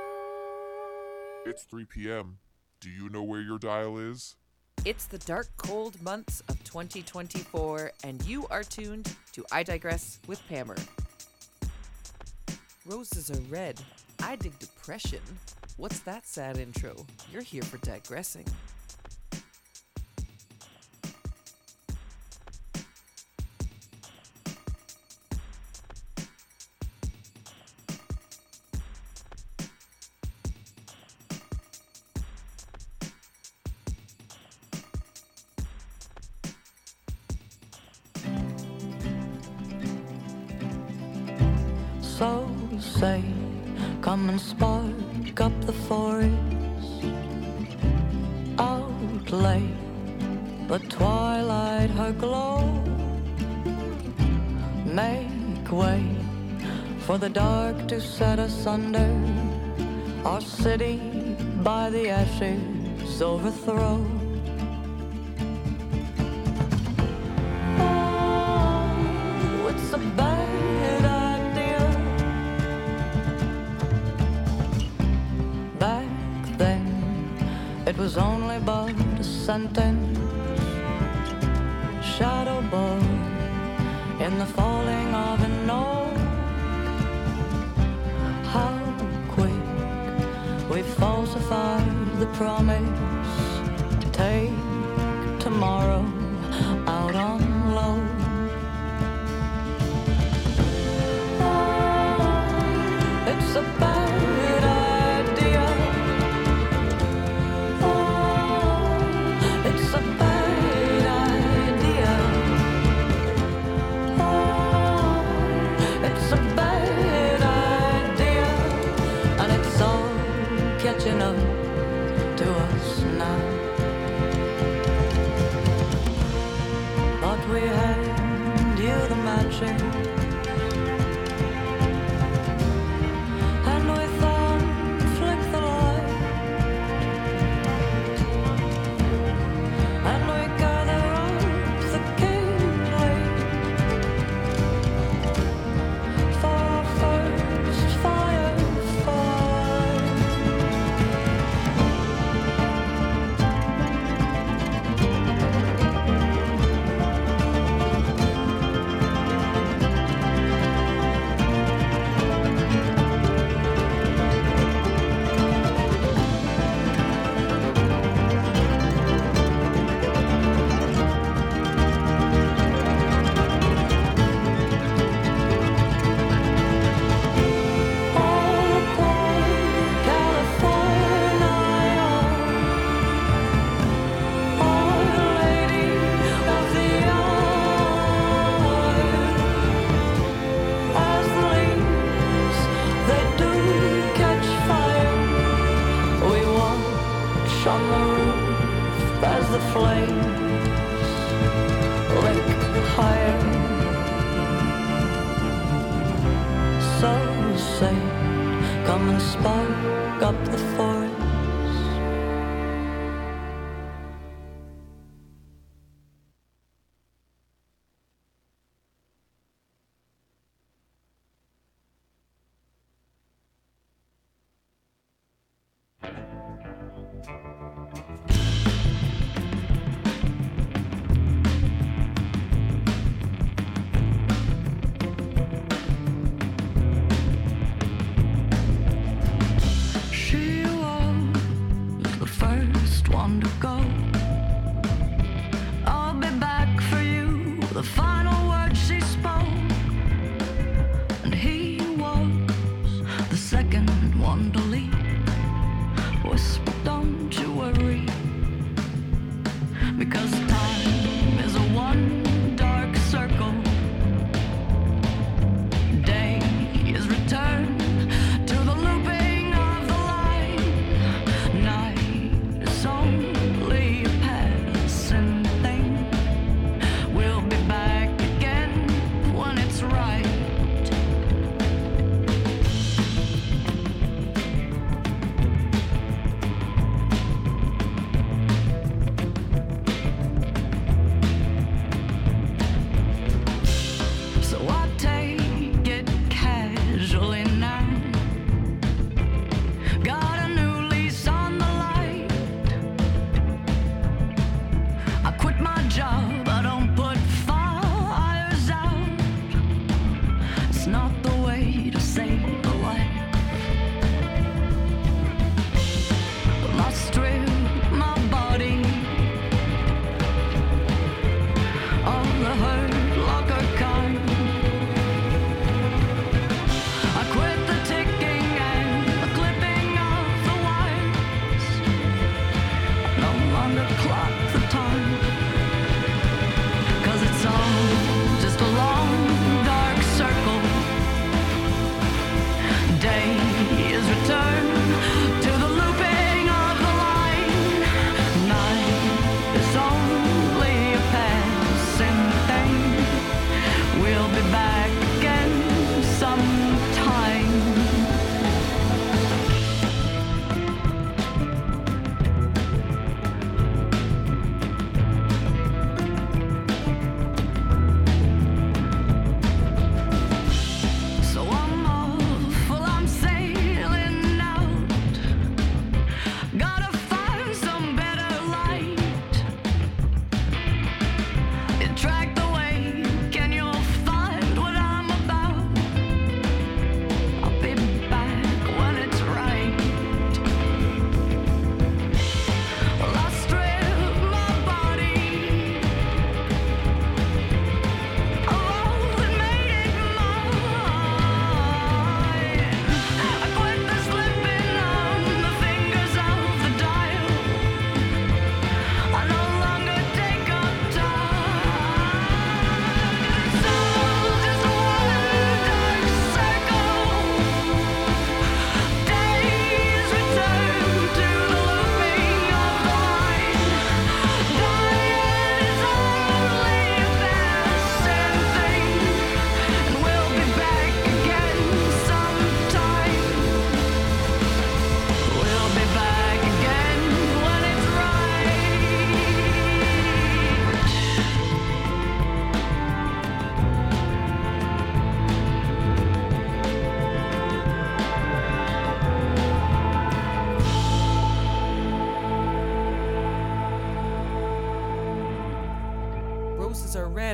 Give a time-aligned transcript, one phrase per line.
[1.46, 2.36] It's 3 p.m.
[2.82, 4.36] Do you know where your dial is?
[4.84, 10.46] It's the dark, cold months of 2024, and you are tuned to I Digress with
[10.48, 10.76] Pammer.
[12.84, 13.80] Roses are red.
[14.22, 15.20] I dig depression.
[15.78, 17.06] What's that sad intro?
[17.32, 18.44] You're here for digressing.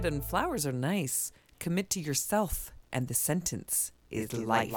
[0.05, 1.33] And flowers are nice.
[1.59, 4.73] Commit to yourself, and the sentence is life.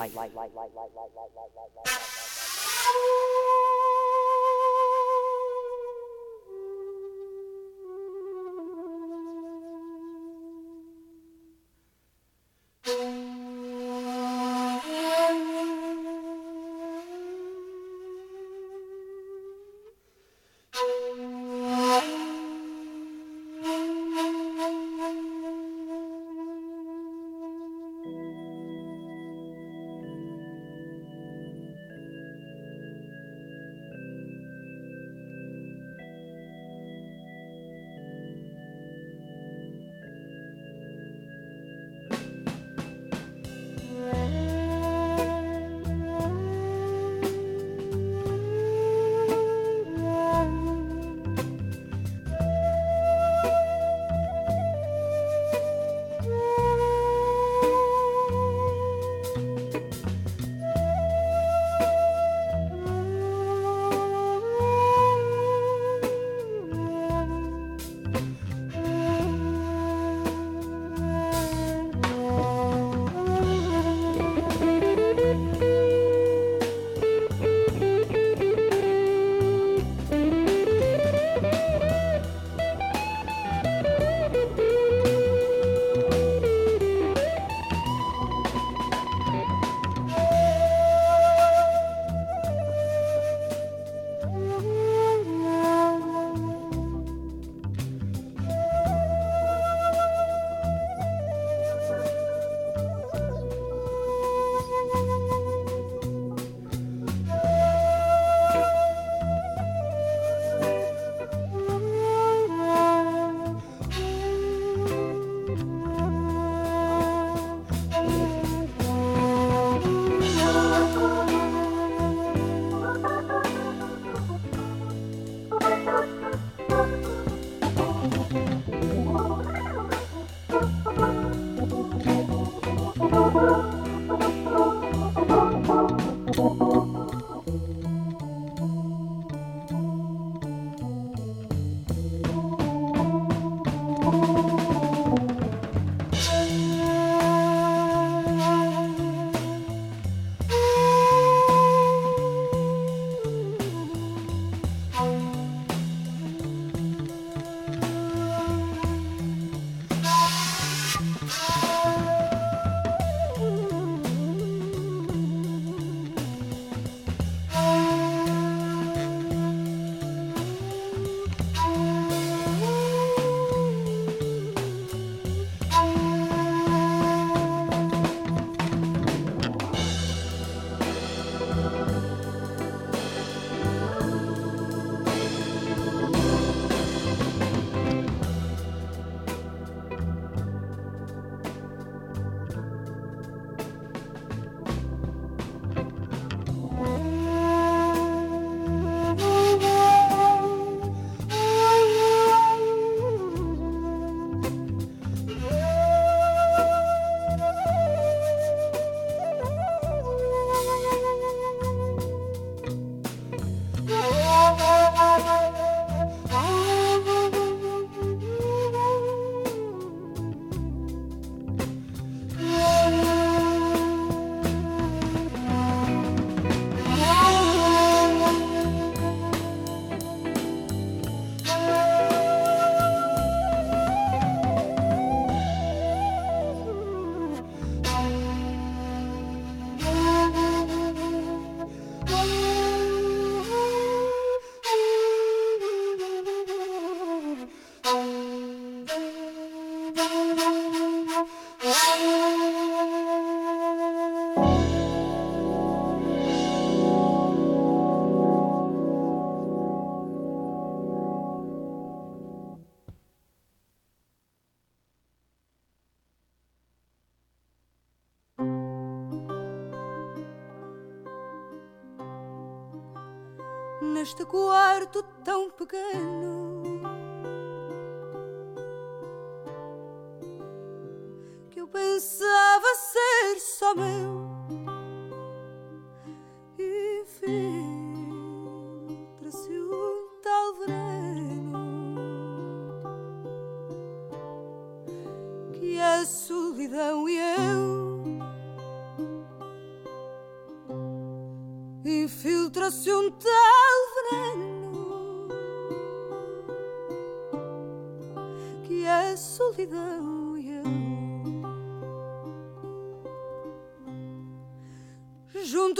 [274.12, 276.41] Neste quarto tão pequeno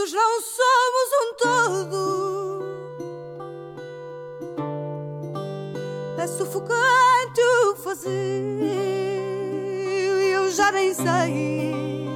[0.02, 2.62] Juntos não somos um todo.
[6.18, 9.02] É sufocante o fazer
[10.52, 12.06] já nem sei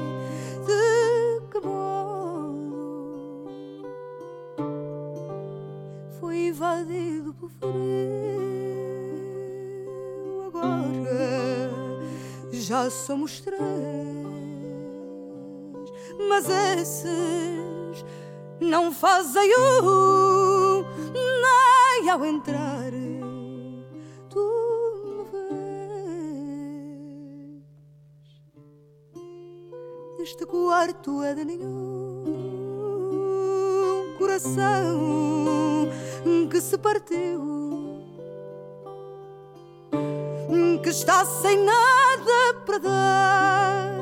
[0.66, 2.76] de que modo
[6.20, 7.72] foi invadido por frio.
[10.48, 11.70] Agora
[12.52, 14.05] já somos três,
[18.66, 22.92] não fazem um nem ao entrar.
[30.26, 32.25] este quarto é de nenhum
[34.18, 35.88] coração
[36.50, 38.02] que se partiu,
[40.82, 43.94] que está sem nada para dar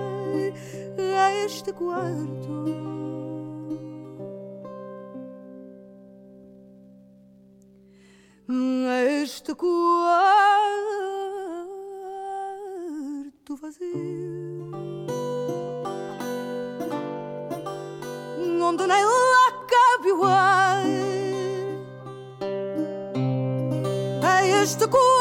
[0.99, 2.94] a este quarto.
[9.55, 9.61] Este
[13.25, 14.71] quarto vazio.
[18.63, 20.85] onde nem lá cabe o ar.
[24.23, 25.14] É este quarto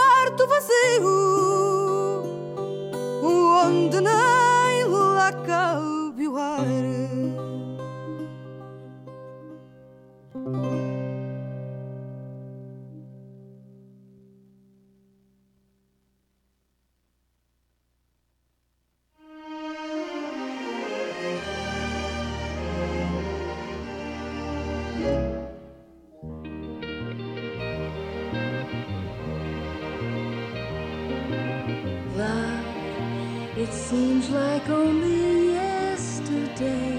[33.94, 36.98] seems like only yesterday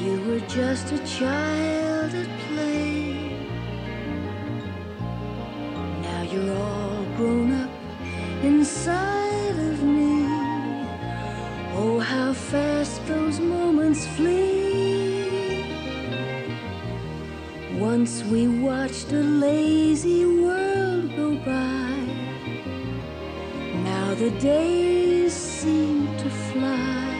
[0.00, 3.34] you were just a child at play.
[6.06, 7.70] Now you're all grown up
[8.44, 10.14] inside of me.
[11.80, 15.64] Oh, how fast those moments flee.
[17.74, 20.29] Once we watched a lazy
[24.20, 27.16] the days seem to fly.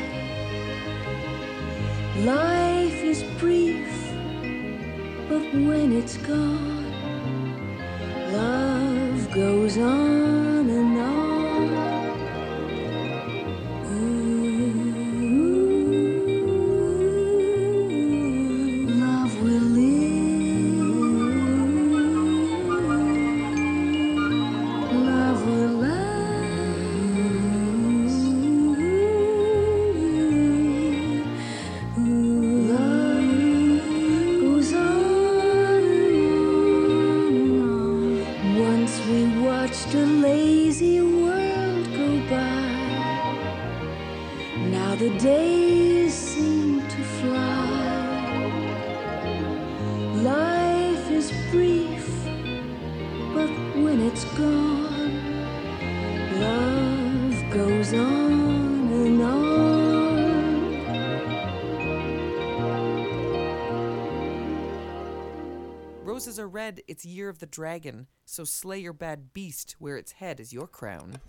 [2.18, 3.88] Life is brief,
[5.26, 6.92] but when it's gone,
[8.34, 10.19] love goes on
[66.26, 66.82] it's a red.
[66.86, 70.66] It's Year of the Dragon, so slay your bad beast where its head is your
[70.66, 71.20] crown.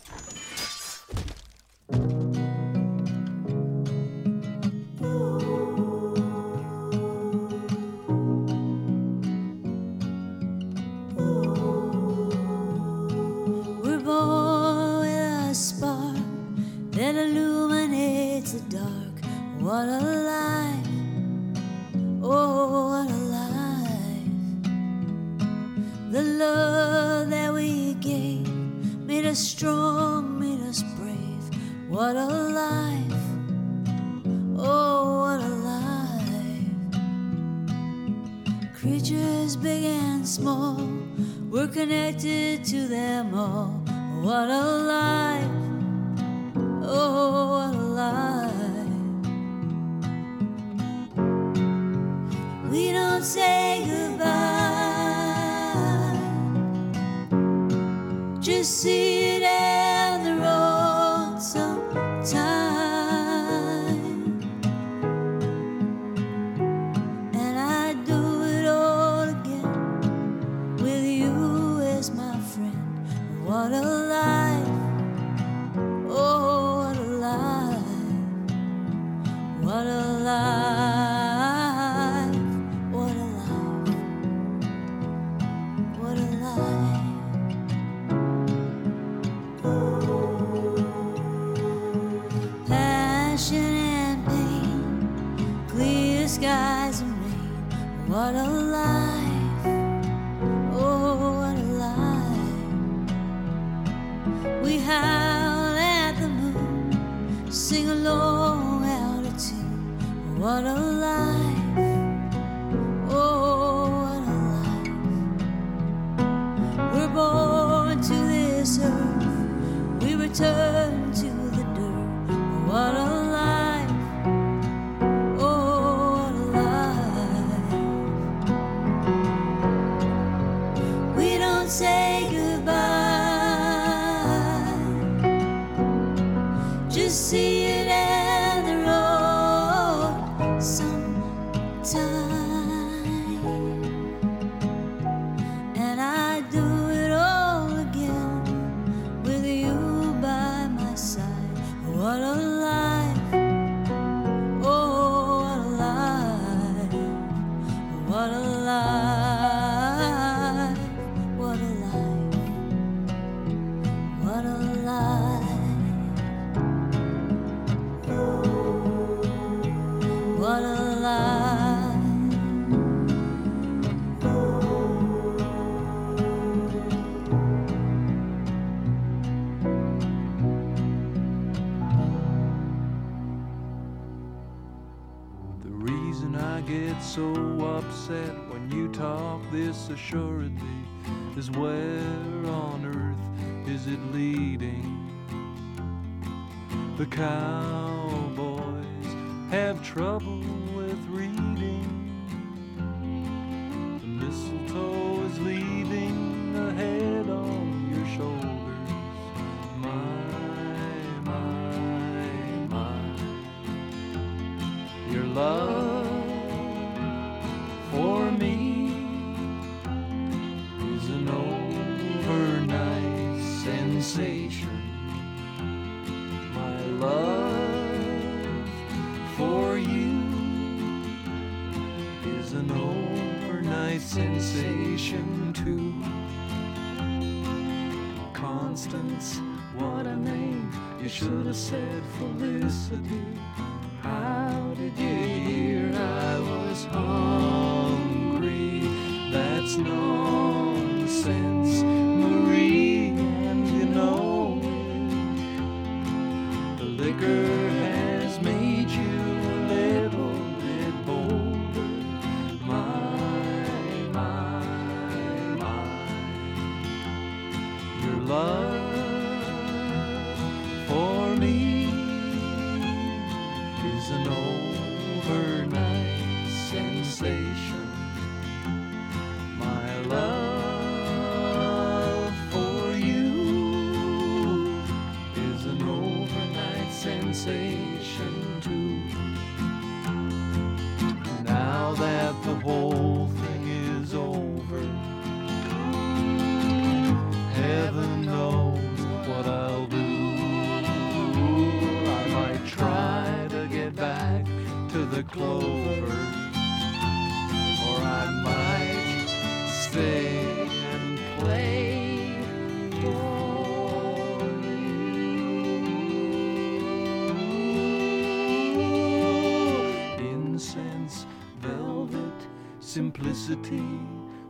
[110.41, 111.30] What a lie.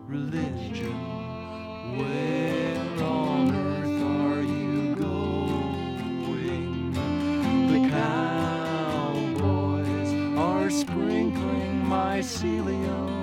[0.08, 0.94] religion.
[1.98, 6.94] Where on earth are you going?
[7.74, 9.58] The cowboys
[10.38, 13.18] are sprinkling mycelium,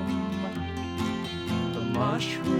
[1.74, 2.57] the mushroom.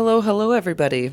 [0.00, 1.12] Hello, hello, everybody.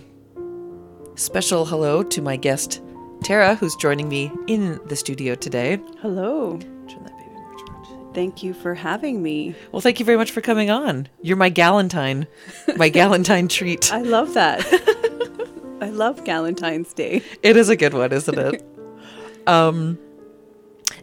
[1.15, 2.82] Special hello to my guest,
[3.21, 5.78] Tara, who's joining me in the studio today.
[6.00, 6.58] Hello.
[6.58, 9.56] Turn that baby more towards- Thank you for having me.
[9.73, 11.10] Well, thank you very much for coming on.
[11.21, 12.28] You're my galentine,
[12.78, 13.91] my galentine treat.
[13.93, 14.62] I love that.
[15.82, 17.23] I love Galentine's Day.
[17.43, 18.63] It is a good one, isn't it?
[19.47, 20.00] um,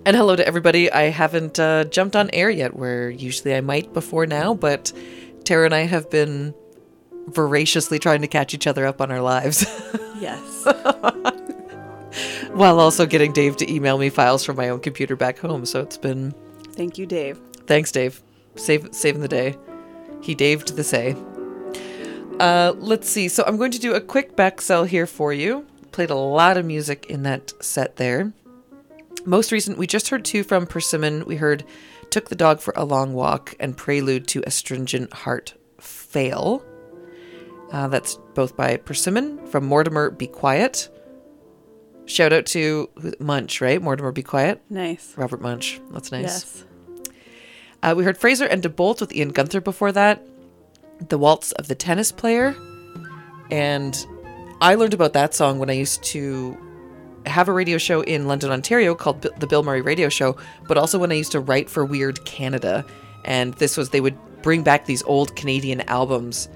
[0.06, 0.90] and hello to everybody.
[0.90, 4.90] I haven't uh, jumped on air yet, where usually I might before now, but
[5.44, 6.54] Tara and I have been
[7.26, 9.64] voraciously trying to catch each other up on our lives,
[10.20, 10.64] Yes.
[12.52, 15.66] while also getting Dave to email me files from my own computer back home.
[15.66, 16.32] So it's been
[16.72, 17.38] Thank you, Dave.
[17.66, 18.22] thanks, Dave,
[18.56, 19.56] save saving the day.
[20.22, 21.16] He daved the say.
[22.40, 23.28] Uh, let's see.
[23.28, 26.56] So I'm going to do a quick back sell here for you played a lot
[26.56, 28.32] of music in that set there.
[29.24, 31.24] Most recent, we just heard two from Persimmon.
[31.24, 31.62] We heard
[32.10, 36.64] Took the Dog for a Long Walk and Prelude to Astringent Heart Fail.
[37.74, 40.88] Uh, that's both by Persimmon from Mortimer Be Quiet.
[42.06, 43.82] Shout out to Munsch, right?
[43.82, 44.62] Mortimer Be Quiet.
[44.70, 45.12] Nice.
[45.16, 45.80] Robert Munsch.
[45.90, 46.22] That's nice.
[46.22, 46.64] Yes.
[47.82, 50.24] Uh, we heard Fraser and DeBolt with Ian Guenther before that.
[51.08, 52.54] The Waltz of the Tennis Player.
[53.50, 54.06] And
[54.60, 56.56] I learned about that song when I used to
[57.26, 60.37] have a radio show in London, Ontario called B- the Bill Murray Radio Show,
[60.68, 62.87] but also when I used to write for Weird Canada.
[63.24, 66.48] And this was, they would bring back these old Canadian albums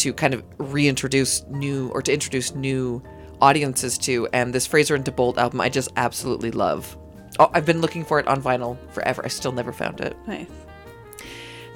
[0.00, 3.02] to kind of reintroduce new or to introduce new
[3.40, 4.28] audiences to.
[4.32, 6.96] And this Fraser and DeBolt album, I just absolutely love.
[7.38, 9.22] Oh, I've been looking for it on vinyl forever.
[9.24, 10.16] I still never found it.
[10.26, 10.48] Nice.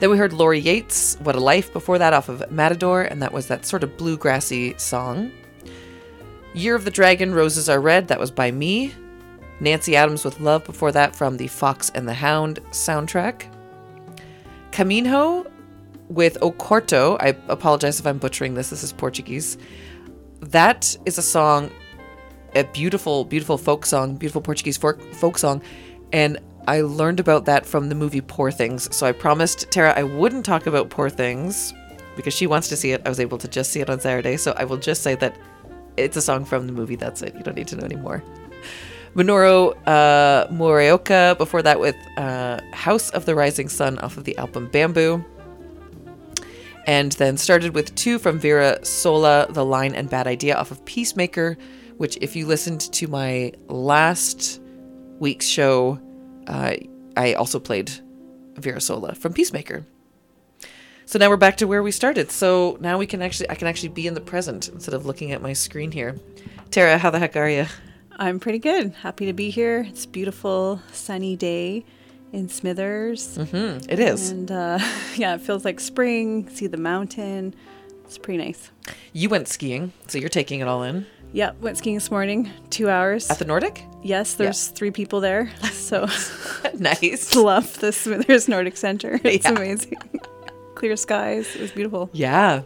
[0.00, 3.32] Then we heard Laurie Yates, What a Life, before that off of Matador, and that
[3.32, 5.30] was that sort of bluegrassy song.
[6.52, 8.92] Year of the Dragon, Roses Are Red, that was by me.
[9.60, 13.50] Nancy Adams with Love before that from the Fox and the Hound soundtrack.
[14.72, 15.48] Caminho
[16.08, 19.58] with O Corto, I apologize if I'm butchering this, this is Portuguese.
[20.40, 21.70] That is a song,
[22.54, 25.62] a beautiful, beautiful folk song, beautiful Portuguese folk, folk song.
[26.12, 28.94] And I learned about that from the movie Poor Things.
[28.94, 31.72] So I promised Tara I wouldn't talk about Poor Things
[32.16, 33.02] because she wants to see it.
[33.04, 34.36] I was able to just see it on Saturday.
[34.36, 35.36] So I will just say that
[35.96, 36.96] it's a song from the movie.
[36.96, 37.34] That's it.
[37.34, 38.22] You don't need to know anymore.
[39.14, 44.36] Minoru uh, Muraoka, before that with uh, House of the Rising Sun off of the
[44.38, 45.24] album Bamboo.
[46.86, 50.84] And then started with two from Vera Sola, The Line and Bad Idea off of
[50.84, 51.56] Peacemaker,
[51.96, 54.60] which, if you listened to my last
[55.18, 55.98] week's show,
[56.46, 56.74] uh,
[57.16, 57.90] I also played
[58.56, 59.86] Vera Sola from Peacemaker.
[61.06, 62.30] So now we're back to where we started.
[62.30, 65.32] So now we can actually, I can actually be in the present instead of looking
[65.32, 66.18] at my screen here.
[66.70, 67.66] Tara, how the heck are you?
[68.16, 68.92] I'm pretty good.
[68.94, 69.86] Happy to be here.
[69.88, 71.84] It's beautiful sunny day
[72.34, 73.38] in Smithers.
[73.38, 73.90] Mm-hmm.
[73.90, 74.30] It is.
[74.30, 74.78] And uh,
[75.16, 76.48] yeah, it feels like spring.
[76.50, 77.54] See the mountain.
[78.04, 78.70] It's pretty nice.
[79.12, 81.06] You went skiing, so you're taking it all in.
[81.32, 82.50] Yeah, went skiing this morning.
[82.70, 83.30] Two hours.
[83.30, 83.84] At the Nordic?
[84.02, 85.50] yes, there's three people there.
[85.72, 86.06] So
[86.78, 87.34] nice.
[87.34, 89.18] love the Smithers Nordic Center.
[89.24, 89.52] It's Yeah.
[89.52, 89.96] amazing.
[90.74, 91.54] Clear skies.
[91.56, 92.10] It was beautiful.
[92.12, 92.62] Yeah.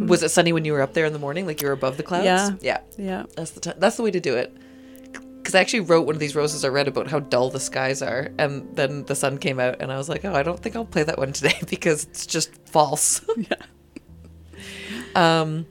[0.00, 1.96] Was it sunny when you were up there in the morning, like you were above
[1.98, 2.24] the clouds?
[2.24, 2.50] Yeah.
[2.60, 2.80] Yeah.
[2.96, 3.22] Yeah.
[3.36, 4.56] That's the t- that's the way to do it.
[5.38, 8.02] Because I actually wrote one of these roses I read about how dull the skies
[8.02, 10.76] are, and then the sun came out, and I was like, oh, I don't think
[10.76, 13.20] I'll play that one today because it's just false.
[13.36, 13.56] Yeah.
[15.14, 15.66] um.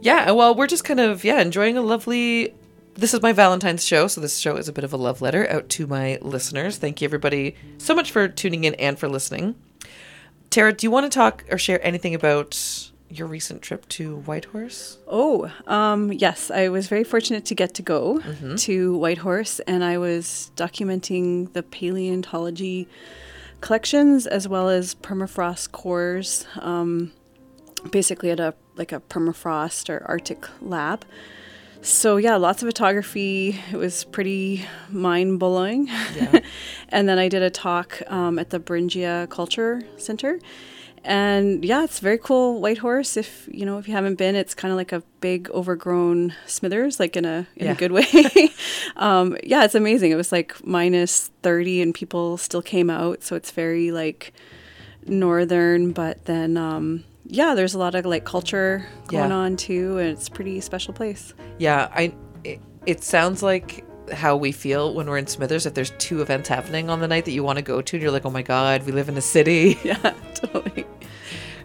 [0.00, 0.32] Yeah.
[0.32, 2.54] Well, we're just kind of yeah enjoying a lovely.
[2.94, 5.48] This is my Valentine's show, so this show is a bit of a love letter
[5.50, 6.76] out to my listeners.
[6.76, 9.54] Thank you, everybody, so much for tuning in and for listening.
[10.50, 14.98] Tara, do you want to talk or share anything about your recent trip to Whitehorse?
[15.06, 16.50] Oh, um, yes.
[16.50, 18.20] I was very fortunate to get to go
[18.56, 22.88] to Whitehorse, and I was documenting the paleontology
[23.60, 26.46] collections as well as permafrost cores.
[26.58, 27.12] Um,
[27.90, 31.04] basically, at a like a permafrost or Arctic lab.
[31.82, 33.60] So yeah, lots of photography.
[33.72, 35.88] It was pretty mind blowing.
[36.90, 40.38] and then I did a talk um, at the Beringia Culture Center.
[41.04, 43.16] And yeah, it's very cool Whitehorse.
[43.16, 47.00] If you know, if you haven't been, it's kind of like a big overgrown Smithers,
[47.00, 47.72] like in a in Yeah.
[47.72, 48.06] a good way.
[48.96, 50.12] um, yeah, it's amazing.
[50.12, 53.24] It was like minus thirty, and people still came out.
[53.24, 54.32] So it's very like
[55.06, 59.36] northern, but then um, yeah, there's a lot of like culture going Yeah.
[59.36, 61.34] on too, and it's a pretty special place.
[61.58, 62.14] Yeah, I.
[62.44, 65.64] It, it sounds like how we feel when we're in Smithers.
[65.66, 68.02] If there's two events happening on the night that you want to go to, and
[68.02, 69.78] you're like, oh my god, we live in a city.
[69.84, 70.84] Yeah, totally.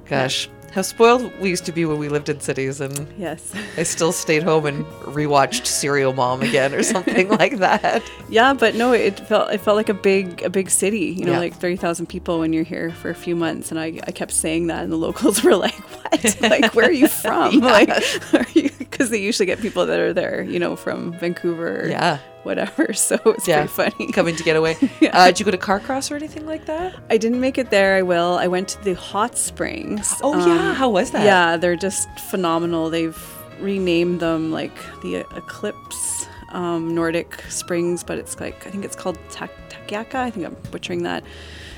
[0.09, 3.51] Gosh, how spoiled we used to be when we lived in cities, and Yes.
[3.77, 8.03] I still stayed home and rewatched Serial Mom again or something like that.
[8.29, 11.15] Yeah, but no, it felt it felt like a big a big city.
[11.17, 11.39] You know, Yeah.
[11.39, 14.31] like thirty thousand people when you're here for a few months, and I, I kept
[14.33, 16.35] saying that, and the locals were like, "What?
[16.41, 17.59] like, where are you from?
[17.59, 17.89] Like,
[18.33, 21.87] are you?" Because they usually get people that are there, you know, from Vancouver, or
[21.87, 22.17] Yeah.
[22.41, 22.93] whatever.
[22.93, 24.11] So it's Yeah, pretty funny.
[24.11, 24.75] coming to get away.
[25.13, 26.95] uh, did you go to Carcross or anything like that?
[27.11, 27.95] I didn't make it there.
[27.95, 28.37] I will.
[28.39, 30.15] I went to the hot springs.
[30.23, 30.73] Oh, yeah.
[30.73, 31.25] How was that?
[31.25, 32.89] Yeah, they're just phenomenal.
[32.89, 33.17] They've
[33.59, 39.17] renamed them like the Eclipse um, Nordic Springs, but it's like I think it's called
[39.29, 40.15] Tak Takyaka.
[40.15, 41.23] I think I'm butchering that,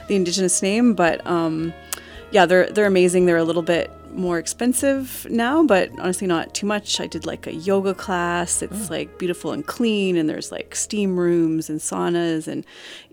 [0.08, 1.73] the indigenous name, but um,
[2.32, 3.25] yeah, they're they're amazing.
[3.25, 7.00] They're a little bit more expensive now, but honestly not too much.
[7.00, 8.62] I did like a yoga class.
[8.62, 8.89] It's Mm.
[8.89, 12.65] like beautiful and clean and there's like steam rooms and saunas and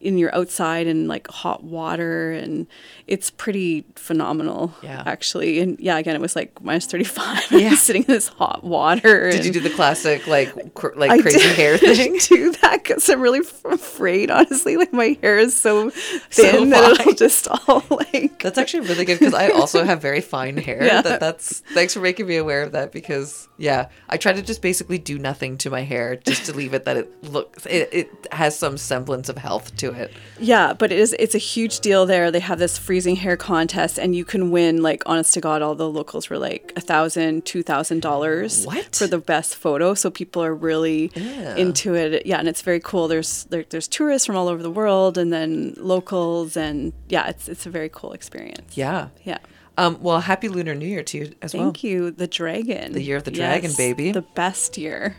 [0.06, 2.66] in you're outside in like hot water and
[3.06, 5.02] it's pretty phenomenal Yeah.
[5.04, 5.58] actually.
[5.60, 7.74] And yeah, again it was like minus 35 Yeah.
[7.74, 9.30] sitting in this hot water.
[9.30, 12.18] Did you do the classic like cr- like I crazy hair thing?
[12.28, 14.76] do that because I'm really afraid, honestly.
[14.76, 15.96] Like my hair is so So
[16.30, 18.40] thin that it'll just all like.
[18.42, 20.82] That's actually really good because I also have very fine hair.
[20.86, 21.02] Yeah.
[21.02, 24.62] That that's thanks for making me aware of that because yeah, I try to just
[24.62, 28.08] basically do nothing to my hair just to leave it that it looks it, it
[28.30, 29.95] has some semblance of health to it.
[30.38, 32.30] Yeah, but it is it's a huge deal there.
[32.30, 35.74] They have this freezing hair contest and you can win like honest to God, all
[35.74, 38.66] the locals were like a thousand, two thousand dollars
[38.98, 39.94] for the best photo.
[39.94, 41.56] So people are really Yeah.
[41.56, 42.26] into it.
[42.26, 43.08] Yeah, and it's very cool.
[43.08, 47.48] There's there, there's tourists from all over the world and then locals and yeah, it's
[47.48, 48.76] it's a very cool experience.
[48.76, 49.08] Yeah.
[49.24, 49.38] Yeah.
[49.78, 51.64] Um, well, happy Lunar New Year to you as well.
[51.64, 52.10] Thank you.
[52.10, 52.92] The dragon.
[52.92, 54.10] The year of the dragon, baby.
[54.10, 55.16] The best year.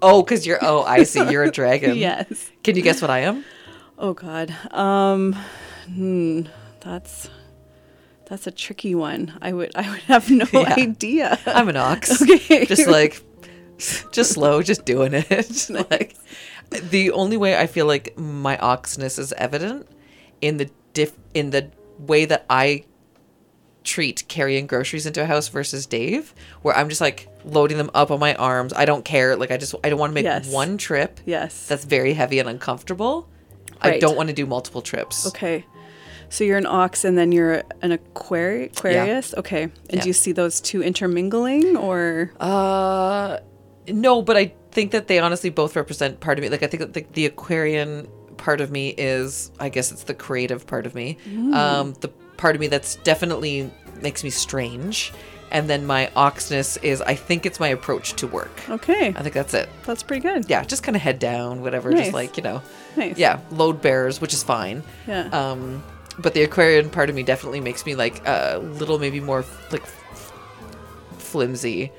[0.00, 1.30] Oh, because you're oh, I see.
[1.30, 1.96] You're a dragon.
[1.96, 2.50] Yes.
[2.62, 3.44] Can you guess what I am?
[3.98, 4.54] Oh God.
[4.72, 5.34] Um
[5.86, 6.42] hmm,
[6.80, 7.28] that's
[8.26, 9.36] that's a tricky one.
[9.42, 10.74] I would I would have no Yeah.
[10.76, 11.38] idea.
[11.46, 12.22] I'm an ox.
[12.22, 12.64] Okay.
[12.66, 13.22] Just like,
[14.12, 15.70] just slow, just doing it.
[15.90, 16.16] like,
[16.70, 19.86] the only way I feel like my oxness is evident
[20.40, 22.84] in the diff in the way that I
[23.84, 28.10] treat carrying groceries into a house versus Dave, where I'm just like loading them up
[28.10, 28.72] on my arms.
[28.72, 29.36] I don't care.
[29.36, 30.50] Like I just I don't want to make Yes.
[30.50, 31.66] one trip yes.
[31.66, 33.28] that's very heavy and uncomfortable.
[33.80, 35.26] I don't want to do multiple trips.
[35.28, 35.64] okay.
[36.30, 39.34] So you're an ox and then you're an aquari- Aquarius?
[39.34, 39.64] Okay.
[39.64, 40.00] And Yeah.
[40.02, 43.38] do you see those two intermingling or Uh,
[43.86, 46.48] no, but I think that they honestly both represent part of me.
[46.48, 50.14] Like I think that the, the Aquarian part of me is, I guess it's the
[50.14, 51.18] creative part of me.
[51.52, 53.70] Um, the part of me that's definitely
[54.02, 55.12] makes me strange,
[55.50, 58.50] and then my oxness is, I think it's my approach to work.
[58.68, 59.08] Okay.
[59.16, 59.68] I think that's it.
[59.84, 60.48] That's pretty good.
[60.50, 61.90] Yeah, just kind of head down, whatever.
[61.90, 62.00] Nice.
[62.06, 62.62] Just like you know,
[62.96, 63.16] Nice.
[63.18, 64.82] yeah, load bearers, which is fine.
[65.06, 65.28] Yeah.
[65.28, 65.82] Um,
[66.18, 69.82] but the Aquarian part of me definitely makes me like a little, maybe more like
[71.18, 71.90] flimsy,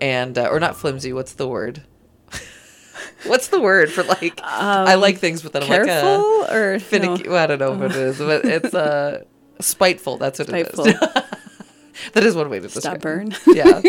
[0.00, 1.12] and uh, or not flimsy.
[1.12, 1.82] What's the word?
[3.24, 4.40] what's the word for like?
[4.42, 7.24] I like things, but then I'm like Um, Careful uh, or finicky.
[7.24, 7.30] no?
[7.32, 9.24] Well, I don't know what it is, but it's uh,
[9.60, 10.16] spiteful.
[10.18, 10.86] That's what Spiteful.
[10.86, 11.00] it is.
[12.12, 13.00] that is one way to describe.
[13.00, 13.34] Stubborn.
[13.46, 13.80] Yeah.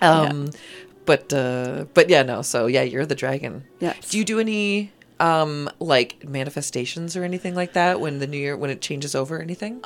[0.00, 0.50] Um,
[1.04, 2.42] but uh, but yeah, no.
[2.42, 3.64] So yeah, you're the dragon.
[3.80, 3.94] Yeah.
[4.08, 8.56] Do you do any um like manifestations or anything like that when the new year
[8.56, 9.80] when it changes over or anything?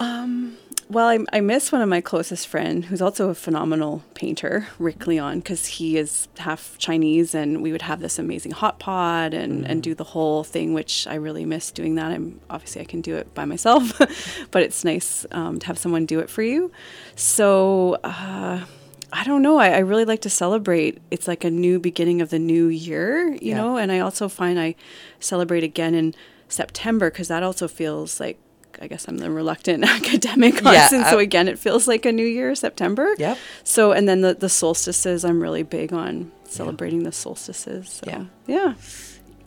[0.88, 5.08] Well, I, I miss one of my closest friend, who's also a phenomenal painter, Rick
[5.08, 9.66] Leon, because he is half Chinese, and we would have this amazing hot pot and,
[9.66, 12.12] and do the whole thing, which I really miss doing that.
[12.12, 13.98] I'm obviously I can do it by myself,
[14.52, 16.70] but it's nice um, to have someone do it for you.
[17.16, 18.64] So uh,
[19.12, 19.58] I don't know.
[19.58, 20.98] I, I really like to celebrate.
[21.10, 23.56] It's like a new beginning of the new year, you Yeah.
[23.56, 23.76] know.
[23.76, 24.76] And I also find I
[25.18, 26.14] celebrate again in
[26.48, 28.38] September because that also feels like.
[28.80, 32.12] I guess I'm the reluctant academic Yeah, and uh, so again it feels like a
[32.12, 33.38] new year september Yep.
[33.64, 38.24] so and then the, the solstices i'm really big on celebrating the solstices so, Yeah.
[38.46, 38.74] yeah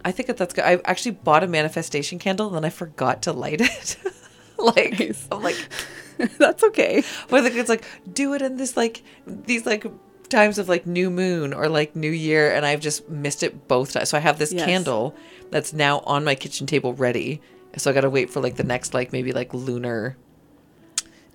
[0.06, 0.64] I think that that's good.
[0.64, 3.98] I actually bought a manifestation candle and then I forgot to light it.
[4.58, 5.28] like Nice.
[5.30, 5.58] I'm like,
[6.38, 9.86] that's okay but I think it's like do it in this like these like
[10.30, 13.92] times of like new moon or like new year and I've just missed it both
[13.94, 14.08] times.
[14.10, 14.66] So I have this Yes.
[14.66, 15.16] candle
[15.52, 17.42] that's now on my kitchen table ready.
[17.78, 20.18] So I got to wait for like the next like maybe like lunar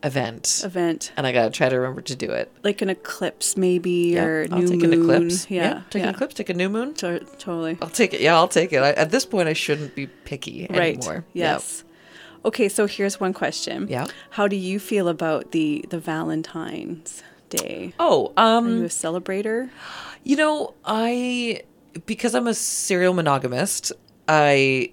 [0.03, 0.61] event.
[0.65, 2.53] event And I got to try to remember to do it.
[2.63, 5.51] like an eclipse maybe Yeah, or I'll new take moon an eclipse.
[5.51, 6.09] yeah take yeah.
[6.09, 6.95] an eclipse, take a new moon.
[6.95, 8.21] To- totally I'll take it.
[8.21, 8.83] Yeah, I'll take it.
[8.83, 11.25] I, at this point, I shouldn't be picky right anymore.
[11.33, 11.53] Yeah.
[11.55, 11.85] yes
[12.45, 14.07] okay so here's one question Yeah.
[14.31, 19.71] how do you feel about the the valentine's day Oh, are um, you a celebrator
[20.25, 21.63] You know, I
[22.07, 23.93] because I'm a serial monogamist,
[24.29, 24.93] I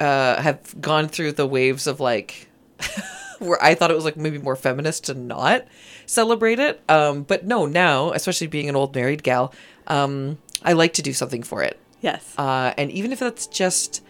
[0.00, 2.48] uh, have gone through the waves of like
[3.38, 5.64] where I thought it was like maybe more feminist to not
[6.06, 6.80] celebrate it.
[6.88, 9.52] Um, but no, now, especially being an old married gal,
[9.86, 11.78] um, I like to do something for it.
[12.00, 14.02] yes Uh, and even if that's just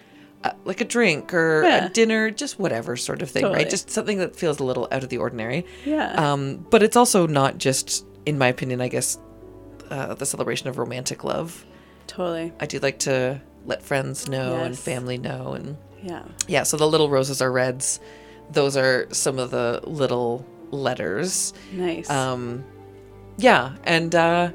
[0.44, 1.86] uh, like a drink or Yeah.
[1.86, 3.58] a dinner, just whatever sort of thing, Totally.
[3.62, 3.70] right?
[3.70, 5.64] Just something that feels a little out of the ordinary.
[5.84, 6.12] Yeah.
[6.32, 9.18] Um, but it's also not just, in my opinion, I guess,
[9.90, 11.64] uh, the celebration of romantic love.
[12.08, 16.62] totally I do like to let friends know and family know, and yeah yeah.
[16.64, 18.00] So the little roses are reds.
[18.50, 21.52] Those are some of the little letters.
[21.72, 22.64] nice Um,
[23.38, 24.50] yeah, and uh,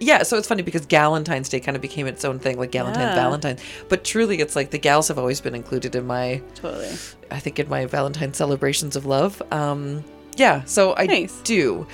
[0.00, 2.96] yeah, so it's funny because Galentine's Day kind of became its own thing, like Galentine,
[2.98, 3.14] Yeah.
[3.14, 3.58] Valentine.
[3.88, 6.88] But truly, it's like the gals have always been included in my, totally
[7.30, 9.40] I think, in my Valentine celebrations of love.
[9.50, 10.04] Um,
[10.36, 11.40] yeah, so I Nice.
[11.44, 11.86] do.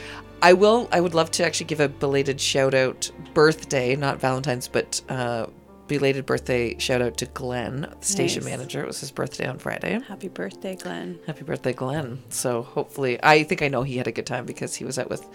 [0.43, 0.89] I will.
[0.91, 5.47] I would love to actually give a belated shout out, birthday, not Valentine's, but uh,
[5.91, 8.51] belated birthday shout out to Glenn, the station Nice.
[8.53, 8.81] manager.
[8.81, 9.99] It was his birthday on Friday.
[10.07, 11.19] Happy birthday, Glenn.
[11.27, 12.23] Happy birthday, Glenn.
[12.29, 15.11] So hopefully, I think I know he had a good time because he was out
[15.11, 15.27] with.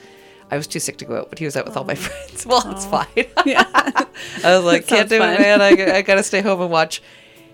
[0.49, 2.45] I was too sick to go out, but he was out with all my friends.
[2.49, 3.07] Well, it's fine.
[3.45, 3.63] Yeah.
[3.73, 5.33] I was like, can't do fun.
[5.33, 5.61] it, man.
[5.61, 7.01] I, I gotta stay home and watch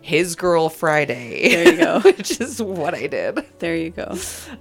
[0.02, 1.50] His Girl Friday.
[1.50, 2.00] There you go.
[2.04, 3.40] which is what I did.
[3.60, 4.16] there you go.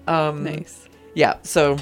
[0.06, 0.88] Um, Nice.
[1.14, 1.34] Yeah.
[1.42, 1.76] So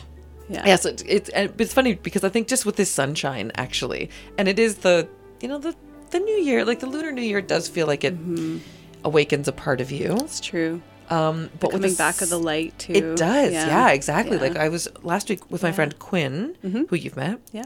[0.48, 0.64] Yeah.
[0.66, 4.48] Yes, it, it's and it's funny because I think just with this sunshine actually, and
[4.48, 5.06] it is the
[5.40, 5.76] you know the
[6.08, 8.14] the new year, like the lunar new year, does feel like it
[9.04, 10.16] awakens a part of you.
[10.20, 10.82] It's true.
[11.10, 12.92] Um, but with Coming the back of the light too.
[12.92, 14.36] it does, yeah, exactly.
[14.36, 14.42] Yeah.
[14.44, 14.54] Mm-hmm.
[14.56, 17.40] Like I was last week with my friend Quinn, who you've met.
[17.52, 17.64] Yeah.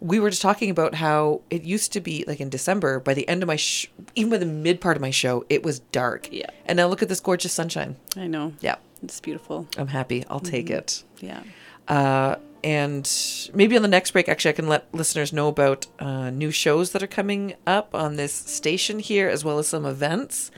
[0.00, 2.98] We were just talking about how it used to be like in December.
[2.98, 5.62] By the end of my, sh- even by the mid part of my show, it
[5.62, 6.28] was dark.
[6.32, 6.50] Yeah.
[6.66, 7.94] And now look at this gorgeous sunshine.
[8.16, 8.52] I know.
[8.60, 9.68] Yeah, It's beautiful.
[9.78, 10.24] I'm happy.
[10.28, 10.74] I'll take Mm-hmm.
[10.78, 11.04] it.
[11.20, 11.42] Yeah.
[11.86, 13.10] Uh, and
[13.54, 16.92] maybe on the next break, actually, I can let listeners know about uh, new shows
[16.92, 20.50] that are coming up on this station here, as well as some events.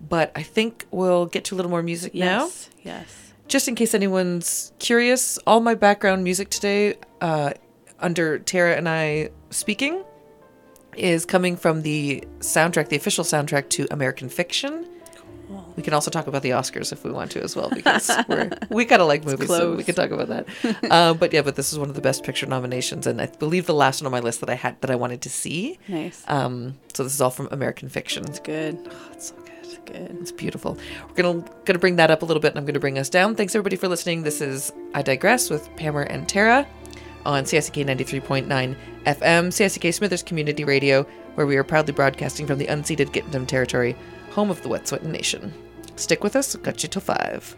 [0.00, 2.44] But I think we'll get to a little more music now.
[2.44, 2.70] Yes.
[2.82, 3.32] Yes.
[3.46, 7.52] Just in case anyone's curious, all my background music today, uh,
[8.00, 10.02] under Tara and I speaking,
[10.96, 14.88] is coming from the soundtrack, the official soundtrack to American Fiction.
[15.76, 18.50] We can also talk about the Oscars if we want to as well, because we're,
[18.70, 20.46] we kind of like movies, so we can talk about that.
[20.90, 23.66] uh, but yeah, but this is one of the best picture nominations, and I believe
[23.66, 25.78] the last one on my list that I had that I wanted to see.
[25.88, 26.22] Nice.
[26.28, 28.24] Um, so this is all from American Fiction.
[28.24, 28.78] It's good.
[28.90, 29.52] Oh, it's so good.
[29.62, 30.18] It's good.
[30.20, 30.78] It's beautiful.
[31.08, 33.34] We're gonna gonna bring that up a little bit, and I'm gonna bring us down.
[33.34, 34.22] Thanks everybody for listening.
[34.22, 36.66] This is I digress with Pamela and Tara
[37.26, 41.04] on CSK 93.9 FM, CSK Smithers Community Radio,
[41.34, 43.96] where we are proudly broadcasting from the unceded Gidimt'en territory,
[44.30, 45.52] home of the Wet'suwet'en Nation.
[45.96, 46.56] Stick with us.
[46.56, 47.56] Got you till five.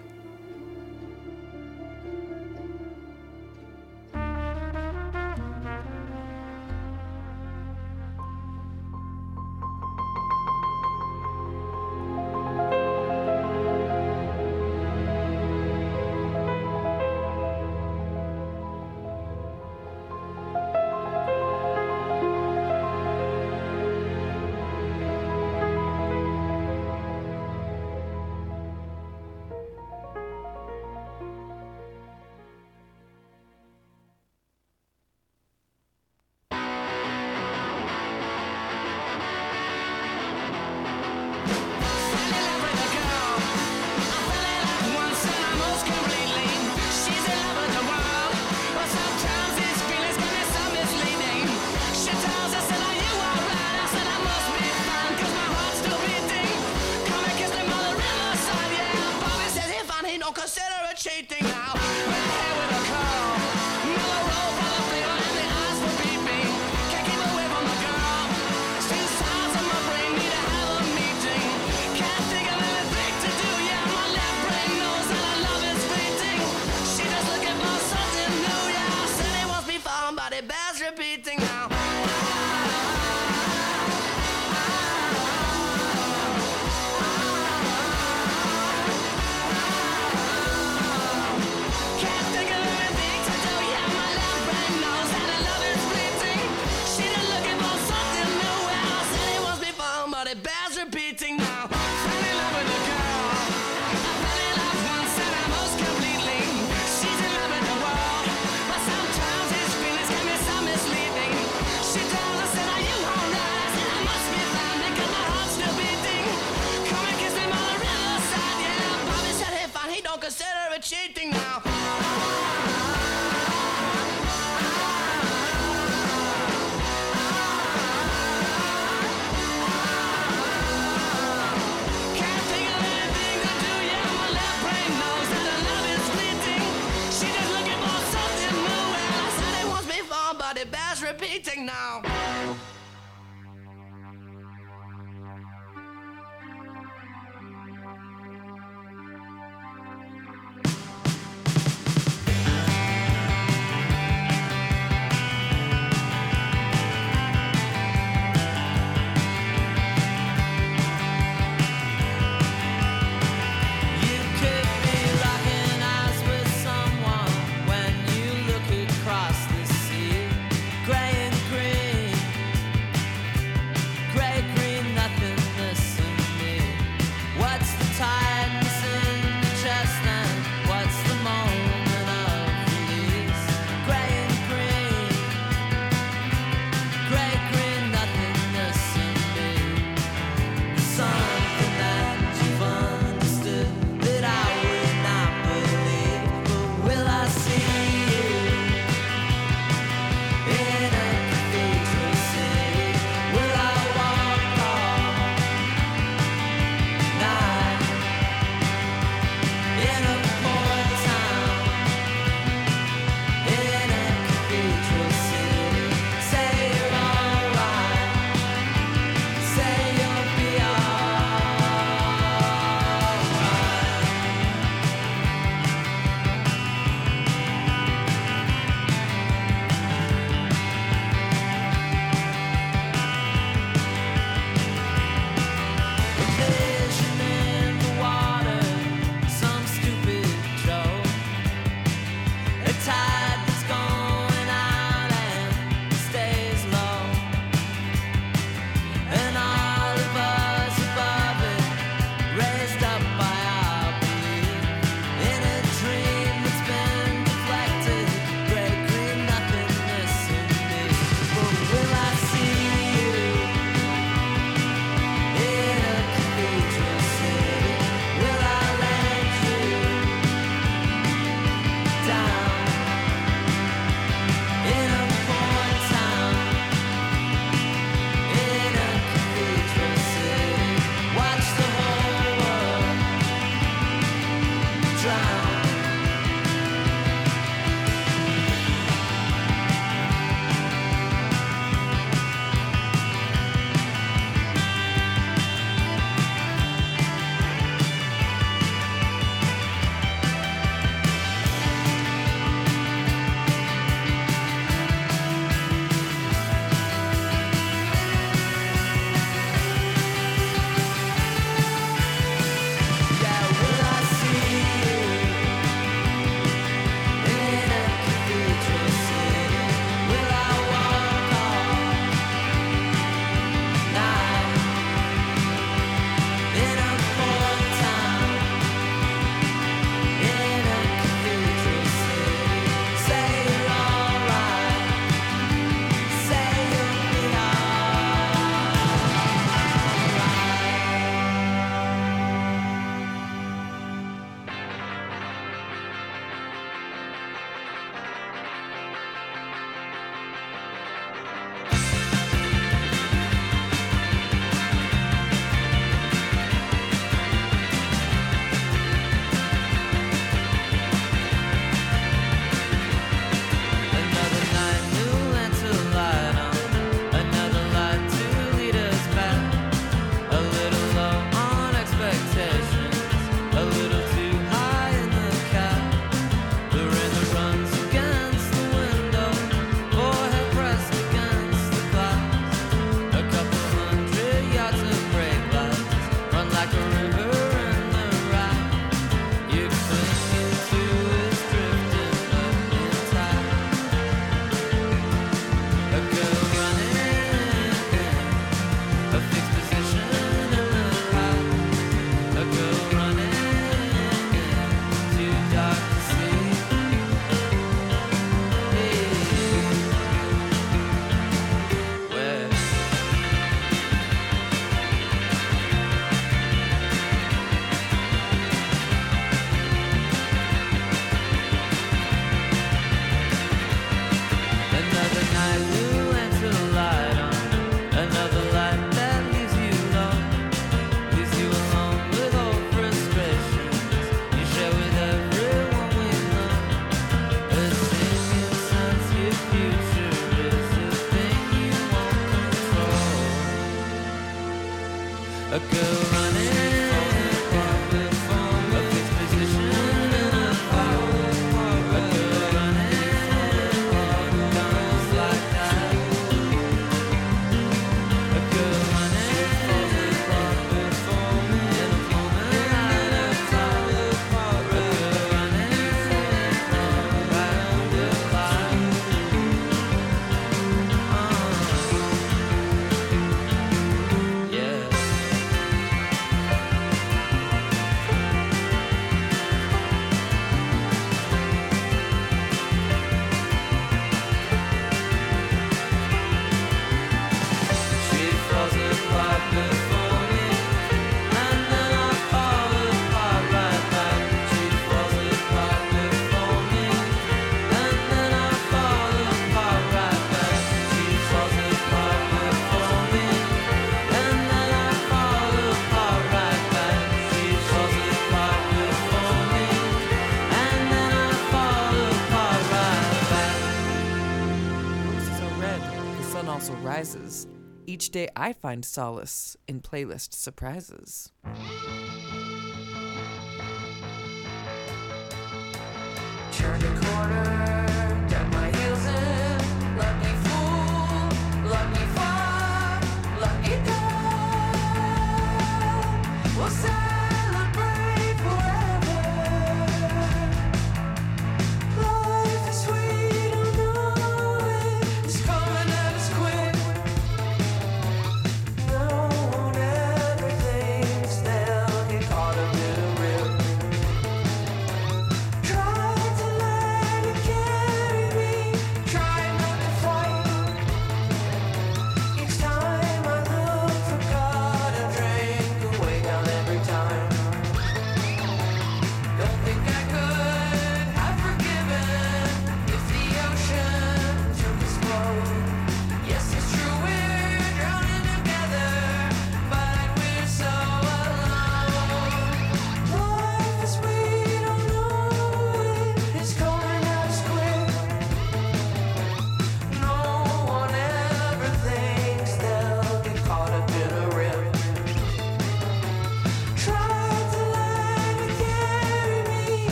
[518.07, 521.33] Each day I find solace in playlist surprises.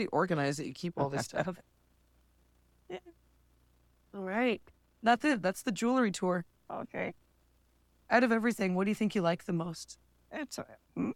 [0.00, 1.56] Pretty organized that you keep all this stuff.
[2.88, 2.98] Yeah.
[4.14, 4.62] All right,
[5.02, 5.42] that's it.
[5.42, 6.44] That's the jewelry tour.
[6.70, 7.14] Okay.
[8.10, 9.98] Out of everything, what do you think you like the most?
[10.32, 10.64] It's a,
[10.98, 11.12] mm,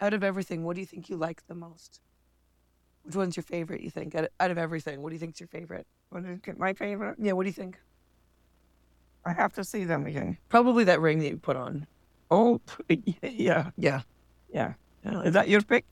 [0.00, 2.00] Out of everything, what do you think you like the most?
[3.04, 3.80] Which one's your favorite?
[3.80, 5.86] You think out out of everything, what do you think's your favorite?
[6.10, 7.16] what is it, my favorite?
[7.20, 7.78] Yeah, what do you think?
[9.24, 10.38] I have to see them again.
[10.48, 11.86] Probably that ring that you put on.
[12.30, 12.60] Oh,
[13.22, 13.70] Yeah.
[13.76, 14.02] yeah.
[14.52, 14.74] Yeah.
[15.04, 15.84] Is that your pick?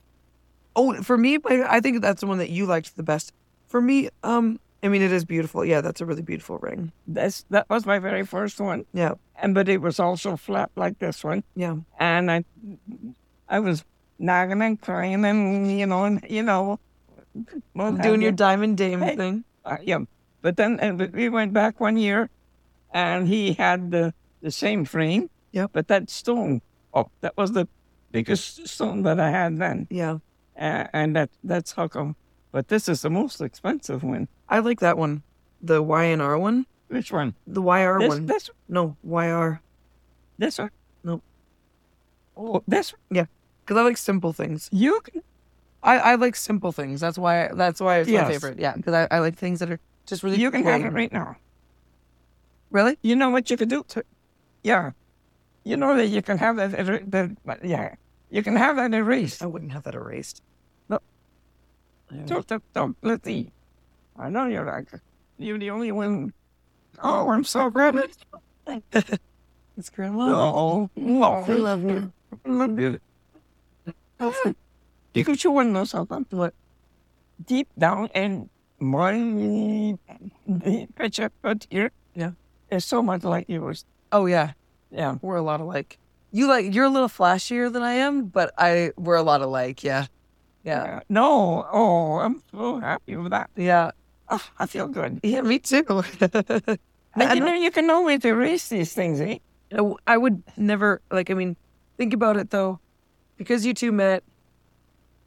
[0.77, 3.33] Oh, for me, I I think that's the one that you liked the best.
[3.69, 5.65] For me, um, I mean, it is beautiful.
[5.65, 6.93] Yeah, that's a really beautiful ring.
[7.07, 10.99] That's that was my very first one, Yeah, and but it was also flat like
[10.99, 12.45] this one, yeah, and I,
[13.49, 13.85] I was
[14.19, 16.79] nagging and crying and you know and you know,
[17.73, 19.17] what have doing your diamond dame Hey.
[19.17, 19.45] thing.
[19.65, 19.99] Uh, yeah.
[20.43, 22.29] But then uh, but we went back one year,
[22.93, 24.13] and he had the
[24.43, 25.31] the same frame.
[25.53, 25.71] Yep.
[25.73, 26.61] But that stone,
[26.93, 27.67] oh, that was the
[28.11, 30.19] biggest stone that I had then, Yeah,
[30.59, 32.17] uh, and that that's how come.
[32.53, 34.29] But this is the most expensive one.
[34.49, 35.23] I like that one.
[35.61, 36.67] The YNR one.
[36.89, 37.35] Which one?
[37.47, 38.27] The YR This one.
[38.27, 39.61] this No, YR.
[40.39, 40.71] this one?
[41.03, 41.23] No.
[42.37, 43.29] Oh, this one?
[43.65, 44.69] Because I like simple things.
[44.71, 45.23] You can
[45.83, 47.01] I, I like simple things.
[47.01, 47.49] That's why.
[47.53, 48.27] That's why it's Yes.
[48.27, 48.59] my favorite.
[48.59, 50.39] Yeah, because I, I like things that are just really.
[50.39, 51.37] you can have it right now.
[52.71, 52.99] Really?
[53.03, 53.85] You know what you can do?
[53.89, 54.05] To,
[54.63, 54.93] yeah.
[55.65, 56.73] You know that you can have that.
[57.11, 57.95] that yeah.
[58.35, 59.45] You can have that erased.
[59.45, 60.43] I wouldn't have that erased.
[60.89, 60.99] No.
[62.27, 62.97] Don't, don't, don't.
[63.01, 63.53] Let's see.
[64.19, 64.89] I know you're like,
[65.39, 66.33] you're the only one.
[67.01, 67.95] Oh, I'm so glad.
[69.77, 70.31] It's grandma.
[70.31, 72.13] Oh, oh, I love you.
[72.45, 72.99] I love you.
[75.13, 76.27] Because you want to know something?
[76.31, 76.55] What?
[77.47, 79.95] Deep down in my
[80.97, 82.33] picture put here, Yeah.
[82.71, 83.85] is so much like yours.
[84.11, 84.53] Oh yeah,
[84.91, 85.19] Yeah.
[85.23, 85.99] we're a lot alike.
[86.35, 89.85] You like you're a little flashier than I am, but I we're a lot alike.
[89.85, 90.07] Yeah,
[90.65, 91.65] yeah, Uh, no.
[91.71, 93.51] Oh, I'm so happy with that.
[93.55, 93.93] yeah.
[94.29, 95.21] Oh, I feel good.
[95.23, 95.85] Yeah, me too.
[97.15, 99.39] I you know, you can always erase these things, eh?
[100.09, 101.31] I would never like.
[101.31, 101.55] I mean,
[101.99, 102.81] think about it though,
[103.37, 104.25] because you two met,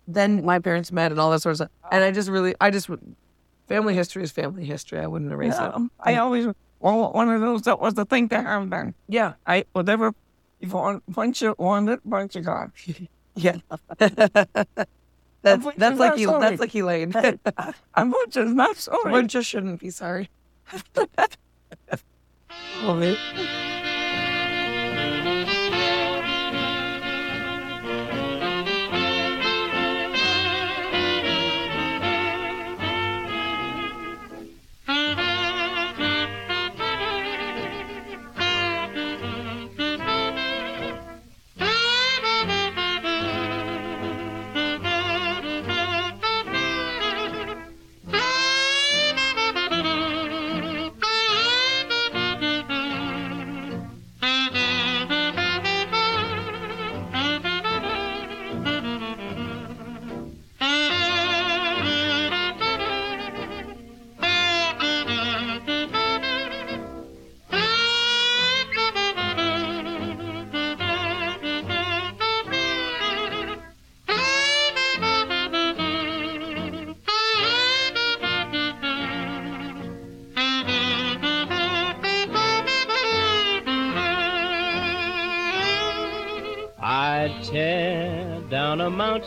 [0.10, 1.72] then my parents met, and all that sort of stuff.
[1.90, 2.90] And I just really, I just,
[3.70, 5.00] family history is family history.
[5.00, 5.76] I wouldn't erase Yeah, it.
[5.76, 6.48] um, I always,
[6.82, 8.94] well, one of those, that was the thing to have done.
[9.08, 10.14] Yeah, I, whatever,
[10.60, 12.72] you want, once you want it, once you got
[13.36, 13.58] yeah.
[13.98, 16.28] that's that's like you.
[16.40, 17.14] That's like Elaine.
[17.96, 19.12] I'm not just not sorry.
[19.12, 20.30] One just shouldn't be sorry.
[22.82, 23.18] Love it.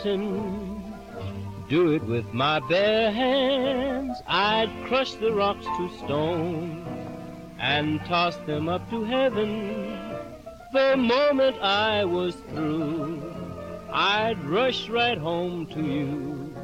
[0.05, 0.83] Mountain,
[1.69, 4.17] do it with my bare hands.
[4.27, 6.85] I'd crush the rocks to stone
[7.59, 9.97] and toss them up to heaven.
[10.73, 13.21] The moment I was through,
[13.91, 16.55] I'd rush right home to you.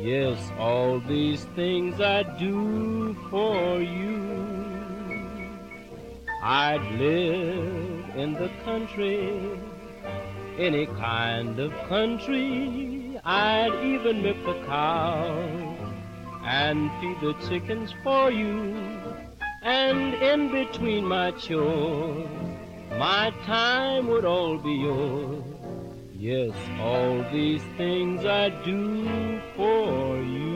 [0.00, 4.06] Yes, all these things I'd do for you.
[6.42, 9.58] I'd live in the country
[10.58, 13.20] any kind of country.
[13.24, 15.36] I'd even milk the cow
[16.44, 18.74] and feed the chickens for you.
[19.62, 22.28] And in between my chores,
[22.98, 25.42] my time would all be yours.
[26.18, 30.46] Yes, all these things I do for you.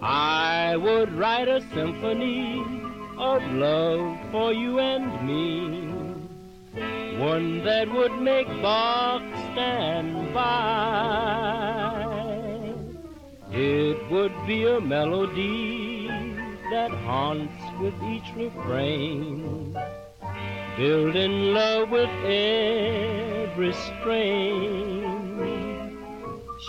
[0.00, 2.60] I would write a symphony
[3.18, 5.98] of love for you and me.
[7.18, 11.98] One that would make Bach stand by.
[13.50, 16.06] It would be a melody
[16.70, 19.76] that haunts with each refrain.
[20.76, 25.08] Build in love with every strain.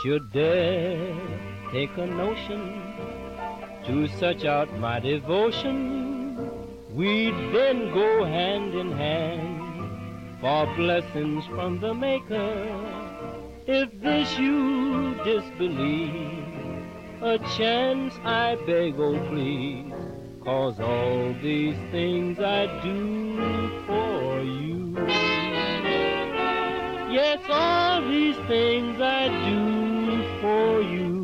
[0.02, 1.14] should dare
[1.72, 2.82] take a notion
[3.86, 6.50] to search out my devotion,
[6.96, 9.59] we'd then go hand in hand
[10.42, 12.66] for blessings from the Maker.
[13.68, 16.46] If this you disbelieve,
[17.22, 19.94] a chance I beg, oh please,
[20.44, 24.96] cause all these things I do for you.
[27.12, 31.19] Yes, all these things I do for you.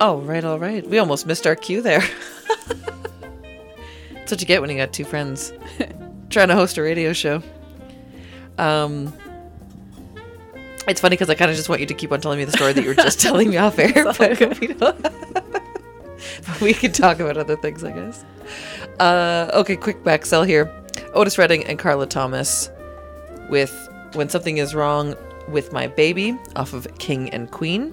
[0.00, 0.86] Oh, right, all right.
[0.86, 2.00] We almost missed our cue there.
[4.12, 5.52] That's what you get when you got two friends
[6.30, 7.42] trying to host a radio show.
[8.58, 9.12] Um,
[10.88, 12.52] it's funny because I kind of just want you to keep on telling me the
[12.52, 16.92] story that you were just telling me off air, but we, don't- but we can
[16.92, 18.24] talk about other things, I guess.
[18.98, 20.72] Uh, okay, quick back sell here.
[21.14, 22.70] Otis Redding and Carla Thomas
[23.48, 23.72] with
[24.14, 25.14] "When Something Is Wrong
[25.48, 27.92] with My Baby" off of King and Queen,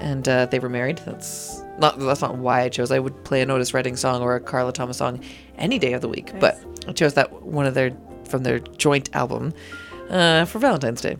[0.00, 0.98] and uh, they were married.
[1.04, 2.90] That's not that's not why I chose.
[2.90, 5.20] I would play an Otis Redding song or a Carla Thomas song
[5.58, 7.96] any day of the week, but I chose that one of their
[8.28, 9.52] from their joint album
[10.10, 11.16] uh, for Valentine's Day.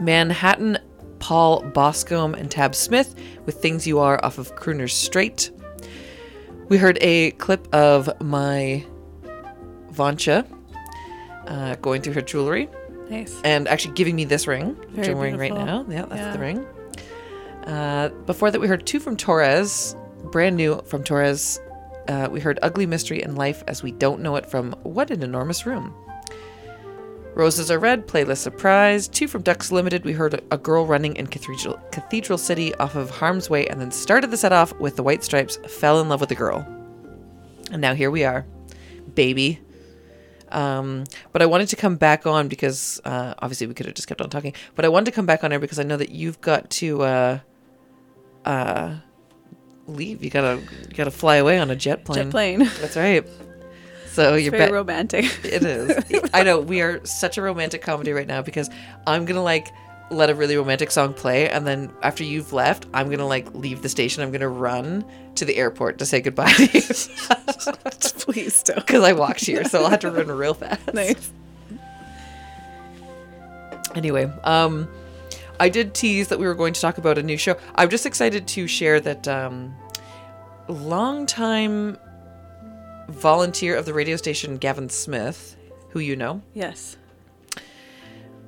[0.00, 0.78] Manhattan,
[1.18, 3.14] Paul Bascomb and Tab Smith
[3.46, 5.50] with Things You Are off of Crooner's Straight.
[6.68, 8.84] We heard a clip of my
[9.92, 10.46] Vancha
[11.46, 12.68] uh, going through her jewelry.
[13.10, 13.38] Nice.
[13.44, 15.84] And actually giving me this ring, which I'm wearing right now.
[15.88, 16.32] Yeah, that's Yeah.
[16.32, 16.66] the ring.
[17.64, 19.94] Uh, before that, we heard two from Torres,
[20.30, 21.60] brand new from Torres.
[22.08, 25.22] Uh, we heard Ugly Mystery and Life as We Don't Know It from What an
[25.22, 25.94] Enormous Room.
[27.34, 29.08] Roses Are Red, playlist surprise.
[29.08, 33.08] Two from Ducks Limited, we heard A Girl Running in Cathedral, Cathedral City off of
[33.08, 36.20] Harm's Way, and then started the set off with the White Stripes, Fell in Love
[36.20, 36.66] with a Girl.
[37.70, 38.44] And now here we are,
[39.14, 39.60] baby.
[40.50, 44.08] Um, but I wanted to come back on because uh, obviously we could have just
[44.08, 44.52] kept on talking.
[44.74, 47.02] But I wanted to come back on air because I know that you've got to
[47.02, 47.38] uh,
[48.44, 48.94] uh,
[49.86, 50.22] leave.
[50.24, 52.24] You gotta you gotta fly away on a jet plane.
[52.24, 52.58] Jet plane.
[52.80, 53.26] That's right.
[54.08, 55.24] So It's you're very romantic.
[55.44, 56.30] It is.
[56.34, 58.68] I know we are such a romantic comedy right now because
[59.06, 59.68] I'm gonna like
[60.10, 63.80] let a really romantic song play, and then after you've left, I'm gonna like leave
[63.80, 64.22] the station.
[64.22, 65.04] I'm gonna run
[65.36, 66.80] to the airport to say goodbye to you.
[68.20, 68.76] Please don't.
[68.86, 70.92] Because I walked here, so I'll have to run real fast.
[70.92, 71.32] Nice.
[73.94, 74.88] Anyway, um,
[75.62, 77.56] I did tease that we were going to talk about a new show.
[77.76, 79.72] I'm just excited to share that um,
[80.66, 81.96] longtime
[83.08, 85.56] volunteer of the radio station, Gavin Smith,
[85.90, 86.96] who you know, Yes.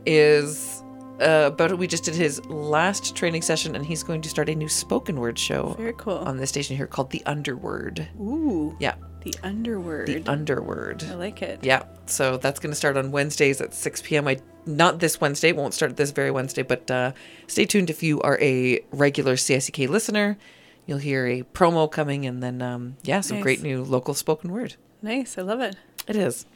[0.04, 0.82] is
[1.20, 4.54] uh, about we just did his last training session, and he's going to start a
[4.54, 5.74] new spoken word show.
[5.78, 6.18] Very cool.
[6.18, 8.06] on the station here called the Underword.
[8.20, 8.76] Ooh.
[8.80, 10.06] Yeah, The underword.
[10.06, 11.08] the Underword.
[11.10, 11.60] I like it.
[11.62, 14.26] Yeah, so that's going to start on Wednesdays at 6 p.m.
[14.28, 17.12] I not this Wednesday, it won't start this very Wednesday, but uh,
[17.48, 20.38] stay tuned if you are a regular CICK listener.
[20.86, 23.42] You'll hear a promo coming, and then um, yeah, some Nice.
[23.42, 24.76] great new local spoken word.
[25.02, 25.36] Nice.
[25.38, 25.76] I love it.
[26.08, 26.46] It is.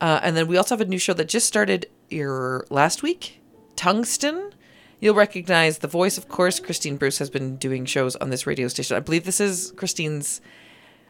[0.00, 3.40] Uh, and then we also have a new show that just started your last week,
[3.76, 4.52] Tungsten.
[5.00, 6.58] You'll recognize the voice, of course.
[6.58, 8.96] Christine Bruce has been doing shows on this radio station.
[8.96, 10.40] I believe this is Christine's.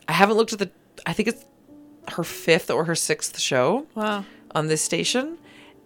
[0.08, 0.70] I haven't looked at the.
[1.06, 1.44] I think it's
[2.12, 4.24] her fifth or her sixth show Wow.
[4.54, 5.38] on this station.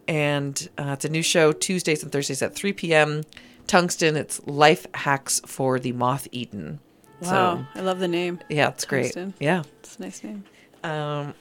[0.09, 3.23] And uh, it's a new show Tuesdays and Thursdays at 3 p.m.
[3.67, 6.81] Tungsten, it's life hacks for the moth eaten.
[7.23, 7.65] Wow.
[7.77, 8.41] I love the name.
[8.49, 9.15] yeah, it's great.
[9.39, 9.63] Yeah.
[9.81, 10.43] It's a nice name.
[10.83, 11.35] Um,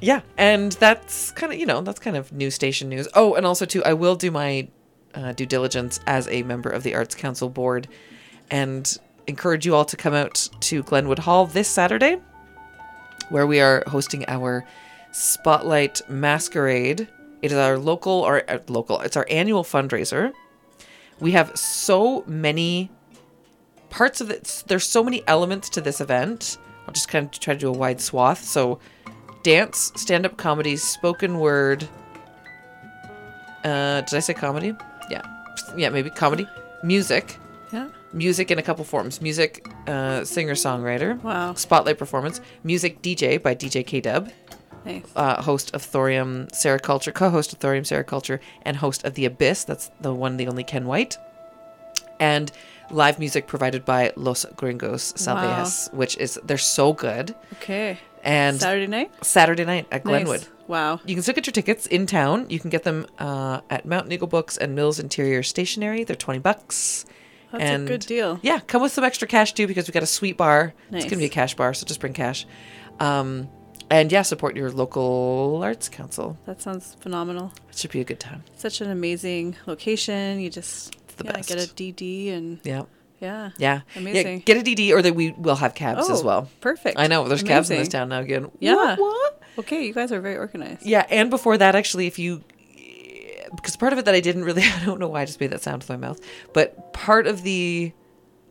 [0.00, 3.08] yeah, and that's kind of you know that's kind of new station news.
[3.14, 4.68] Oh, and also too, I will do my
[5.14, 7.88] uh, due diligence as a member of the Arts Council board,
[8.50, 12.20] and encourage you all to come out to Glenwood Hall this Saturday,
[13.30, 14.66] where we are hosting our
[15.12, 17.08] Spotlight Masquerade.
[17.42, 19.00] It is our local or uh, local.
[19.00, 20.32] It's our annual fundraiser.
[21.20, 22.90] We have so many
[23.88, 24.64] parts of it.
[24.66, 26.58] There's so many elements to this event.
[26.86, 28.44] I'll just kind of try to do a wide swath.
[28.44, 28.78] So,
[29.46, 31.88] dance, stand-up comedy, spoken word.
[33.62, 34.74] Uh, did I say comedy?
[35.08, 35.22] Yeah,
[35.76, 36.48] yeah, maybe comedy,
[36.82, 37.38] music,
[37.72, 37.86] Yeah.
[38.12, 39.20] music in a couple forms.
[39.20, 41.22] Music, uh, singer-songwriter.
[41.22, 41.54] Wow.
[41.54, 42.40] Spotlight performance.
[42.64, 44.30] Music DJ by DJ K Dub.
[44.84, 45.04] Nice.
[45.14, 49.26] Uh, host of Thorium Sarah Culture, co-host of Thorium Sarah Culture, and host of The
[49.26, 49.62] Abyss.
[49.62, 51.18] That's the one, the only Ken White.
[52.18, 52.50] And
[52.90, 57.34] live music provided by Los Gringos Salvajes, which is they're so good.
[57.54, 57.98] Okay.
[58.26, 59.24] And Saturday night?
[59.24, 60.24] Saturday night at Nice.
[60.24, 60.46] Glenwood.
[60.66, 61.00] Wow.
[61.06, 62.46] You can still get your tickets in town.
[62.50, 66.02] You can get them uh, at Mountain Eagle Books and Mills Interior Stationery.
[66.04, 67.04] They're twenty bucks.
[67.52, 68.40] That's a good deal.
[68.42, 70.74] Yeah, come with some extra cash too because we got a sweet bar.
[70.90, 72.46] It's gonna be a cash bar, so just bring cash.
[72.98, 73.48] Um,
[73.88, 76.36] and yeah, support your local arts council.
[76.46, 77.52] That sounds phenomenal.
[77.70, 78.42] It should be a good time.
[78.56, 80.40] Such an amazing location.
[80.40, 81.48] You just the yeah, best.
[81.48, 82.82] get a DD and Yeah.
[83.20, 83.50] Yeah.
[83.58, 83.80] Yeah.
[83.96, 84.38] Amazing.
[84.38, 86.50] Yeah, get a DD or that we will have cabs as Oh, well.
[86.60, 86.98] perfect.
[86.98, 87.26] I know.
[87.28, 88.50] There's cabs in this town now again.
[88.60, 88.74] Yeah.
[88.74, 89.42] What, what?
[89.58, 90.84] Okay, you guys are very organized.
[90.84, 92.42] Yeah, and before that, actually, if you,
[93.54, 95.50] because part of it that I didn't really, I don't know why I just made
[95.50, 96.20] that sound with my mouth,
[96.52, 97.92] but part of the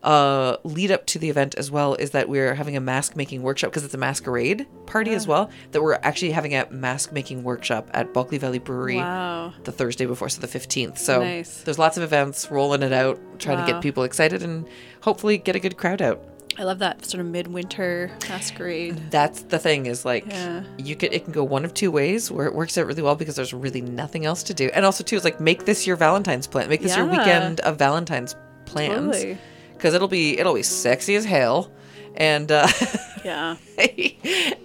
[0.06, 3.41] uh, lead up to the event as well is that we're having a mask making
[3.41, 5.30] workshop because it's a masquerade party as Ah.
[5.30, 5.49] well.
[5.72, 9.53] That we're actually having a mask making workshop at Bulkley Valley Brewery Wow.
[9.64, 10.98] the Thursday before, so the 15th.
[10.99, 11.61] So Nice.
[11.64, 14.65] there's lots of events rolling it out, trying to get people excited and
[15.02, 16.23] hopefully get a good crowd out.
[16.57, 19.11] I love that sort of midwinter masquerade.
[19.11, 20.61] That's the thing is like Yeah.
[20.77, 23.15] you could it can go one of two ways where it works out really well
[23.15, 24.69] because there's really nothing else to do.
[24.73, 26.69] And also too is like make this your Valentine's plan.
[26.69, 29.15] Make this your weekend of Valentine's plans.
[29.18, 29.38] Totally.
[29.86, 31.70] Cuz it'll be it'll be sexy as hell.
[32.16, 32.68] And uh
[33.24, 33.57] Yeah.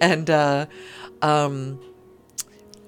[0.01, 0.65] and uh
[1.21, 1.79] um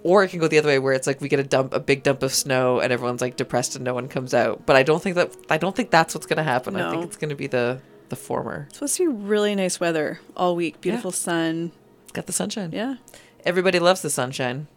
[0.04, 1.80] or it can go the other way where it's like we get a dump a
[1.80, 4.66] big dump of snow and everyone's like depressed and no one comes out.
[4.66, 6.76] But I don't think that I don't think that's what's going to happen.
[6.76, 7.80] I think it's going to be the
[8.10, 8.66] the former.
[8.70, 10.82] It's supposed to be really nice weather all week.
[10.82, 11.72] Beautiful sun.
[12.14, 12.72] Got the sunshine.
[12.74, 12.96] Yeah.
[13.46, 14.68] Everybody loves the sunshine.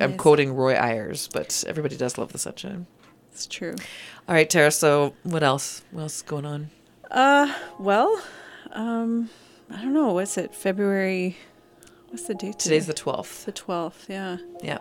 [0.00, 0.20] I'm Nice.
[0.20, 2.86] quoting Roy Ayers, but everybody does love the sunshine.
[3.32, 3.74] It's true.
[4.28, 4.70] All right, Tara.
[4.70, 5.82] So what else?
[5.90, 6.70] What else is going on?
[7.14, 8.20] Uh, well,
[8.72, 9.30] um,
[9.70, 10.12] I don't know.
[10.14, 10.52] What's it?
[10.52, 11.36] February.
[12.08, 12.58] What's the date?
[12.58, 12.92] Today's today?
[12.92, 13.44] the 12th.
[13.44, 14.06] The twelfth.
[14.08, 14.38] Yeah.
[14.62, 14.78] Yeah.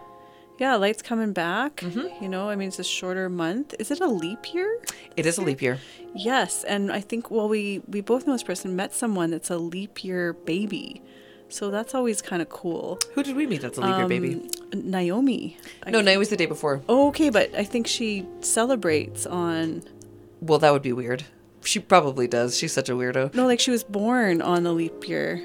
[0.57, 1.77] Yeah, light's coming back.
[1.77, 2.23] Mm-hmm.
[2.23, 3.76] You know, I mean, it's a shorter month.
[3.77, 4.80] Is it a leap year?
[5.15, 5.77] It is a leap year.
[6.15, 9.57] Yes, and I think well, we we both know this person met someone that's a
[9.57, 11.01] leap year baby,
[11.49, 12.99] so that's always kind of cool.
[13.14, 14.49] Who did we meet that's a leap year baby?
[14.72, 15.57] Um, Naomi.
[15.88, 16.81] No, Naomi's the day before.
[16.88, 19.84] Oh, okay, but I think she celebrates on.
[20.39, 21.26] Well, that would be weird.
[21.65, 22.57] She probably does.
[22.57, 23.34] She's such a weirdo.
[23.34, 25.41] No, like she was born on the leap year.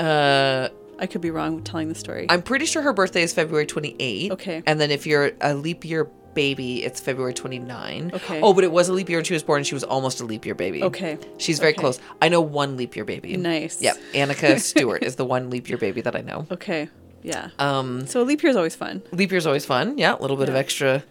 [0.00, 2.26] Uh, I could be wrong with telling the story.
[2.28, 4.30] I'm pretty sure her birthday is February 28th.
[4.32, 4.62] Okay.
[4.66, 6.04] And then if you're a leap year
[6.34, 8.10] baby, it's February 29.
[8.14, 8.40] Okay.
[8.40, 9.58] Oh, but it was a leap year when she was born.
[9.58, 10.82] and She was almost a leap year baby.
[10.82, 11.18] Okay.
[11.38, 11.80] She's very Okay.
[11.80, 11.98] close.
[12.22, 13.36] I know one leap year baby.
[13.36, 13.80] Nice.
[13.82, 13.96] Yep.
[14.14, 16.46] Annika Stewart is the one leap year baby that I know.
[16.50, 16.88] okay.
[17.24, 17.48] Yeah.
[17.58, 19.02] Um, So leap year is always fun.
[19.10, 19.98] leap year is always fun.
[19.98, 21.02] Yeah, a little bit of extra.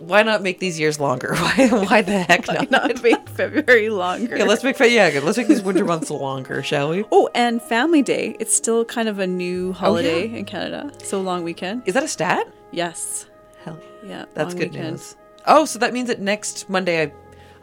[0.00, 1.34] Why not make these years longer?
[1.36, 1.68] Why?
[1.70, 2.70] Why the heck Why not?
[2.70, 4.36] not make February longer?
[4.36, 5.24] Yeah, let's make fa- yeah, good.
[5.24, 7.04] let's make these winter months longer, shall we?
[7.12, 8.34] Oh, and Family Day.
[8.40, 10.38] It's still kind of a new holiday Oh, yeah.
[10.38, 10.90] in Canada.
[11.02, 11.82] So long weekend.
[11.86, 12.46] Is that a stat?
[12.72, 13.26] Yes.
[13.64, 14.24] Hell, Yeah.
[14.34, 14.92] that's good weekend.
[14.92, 15.16] news.
[15.46, 17.12] Oh, so that means that next Monday I,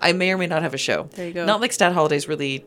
[0.10, 1.10] I may or may not have a show.
[1.16, 1.46] There you go.
[1.46, 2.64] Not like stat holidays really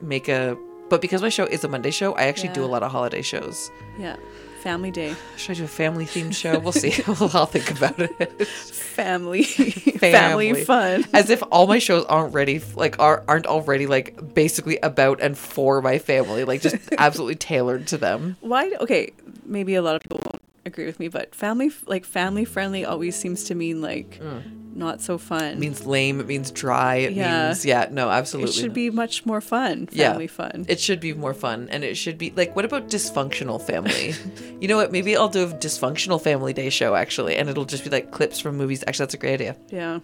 [0.00, 0.56] make a,
[0.88, 3.22] but because my show is a Monday show, I actually do a lot of holiday
[3.22, 3.70] shows.
[3.98, 4.16] Yeah.
[4.62, 5.16] Family Day.
[5.36, 6.56] Should I do a family themed show?
[6.60, 6.92] We'll see.
[7.08, 8.46] I'll think about it.
[8.46, 9.42] Family.
[9.42, 11.04] Family fun.
[11.12, 15.36] As if all my shows aren't ready, like are aren't already like basically about and
[15.36, 18.36] for my family, like just absolutely tailored to them.
[18.40, 18.72] Why?
[18.80, 19.12] Okay,
[19.44, 23.16] maybe a lot of people won't agree with me, but family, like family friendly, always
[23.16, 24.42] seems to mean like mm.
[24.74, 25.44] not so fun.
[25.44, 26.20] It means lame.
[26.20, 26.96] It means dry.
[26.96, 27.46] It Yeah.
[27.46, 27.88] means yeah.
[27.90, 28.50] No, absolutely.
[28.50, 28.74] it should not.
[28.74, 29.88] be much more fun.
[29.92, 30.18] Yeah.
[30.26, 30.66] Fun.
[30.68, 34.14] It should be more fun, and it should be like, what about dysfunctional family?
[34.60, 34.92] you know what?
[34.92, 38.38] Maybe I'll do a dysfunctional family day show actually, and it'll just be like clips
[38.38, 38.84] from movies.
[38.86, 39.56] Actually, that's a great idea.
[39.70, 39.98] yeah.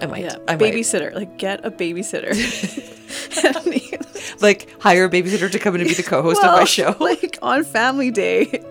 [0.00, 0.24] I might.
[0.24, 0.36] Yeah.
[0.48, 0.72] I might.
[0.72, 1.14] babysitter.
[1.14, 2.34] Like get a babysitter.
[4.40, 6.96] Like hire a babysitter to come in and be the co-host of my show.
[7.00, 8.62] Like on family day,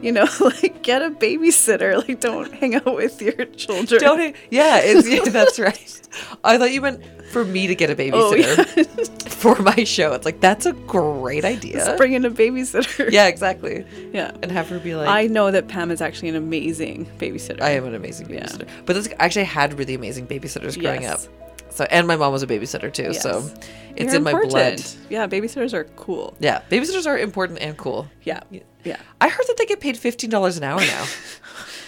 [0.00, 1.96] you know, like get a babysitter.
[1.96, 4.00] Like don't hang out with your children.
[4.00, 4.36] Don't.
[4.50, 6.00] Yeah, it's yeah, that's right.
[6.44, 8.34] I thought you meant for me to get a babysitter Oh,
[8.76, 9.28] yeah.
[9.30, 10.12] for my show.
[10.12, 11.74] It's like that's a great idea.
[11.74, 13.10] Just bring in a babysitter.
[13.10, 13.84] yeah, exactly.
[14.12, 14.32] Yeah.
[14.42, 17.62] And have her be like, I know that Pam is actually an amazing babysitter.
[17.62, 18.40] I am an amazing Yeah.
[18.46, 18.68] babysitter.
[18.86, 21.26] But this actually I had really amazing babysitters growing Yes.
[21.26, 21.32] up.
[21.72, 23.14] So and my mom was a babysitter too.
[23.14, 23.48] So
[23.96, 24.44] it's They're in my blood.
[24.44, 24.96] important.
[25.08, 26.36] Yeah, babysitters are cool.
[26.40, 28.08] Yeah, babysitters are important and cool.
[28.24, 28.40] Yeah.
[28.84, 28.96] Yeah.
[29.20, 31.06] I heard that they get paid fifteen dollars an hour now.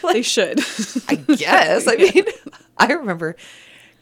[0.12, 0.60] they should.
[1.08, 1.86] I guess.
[1.88, 2.24] I mean,
[2.78, 3.34] I remember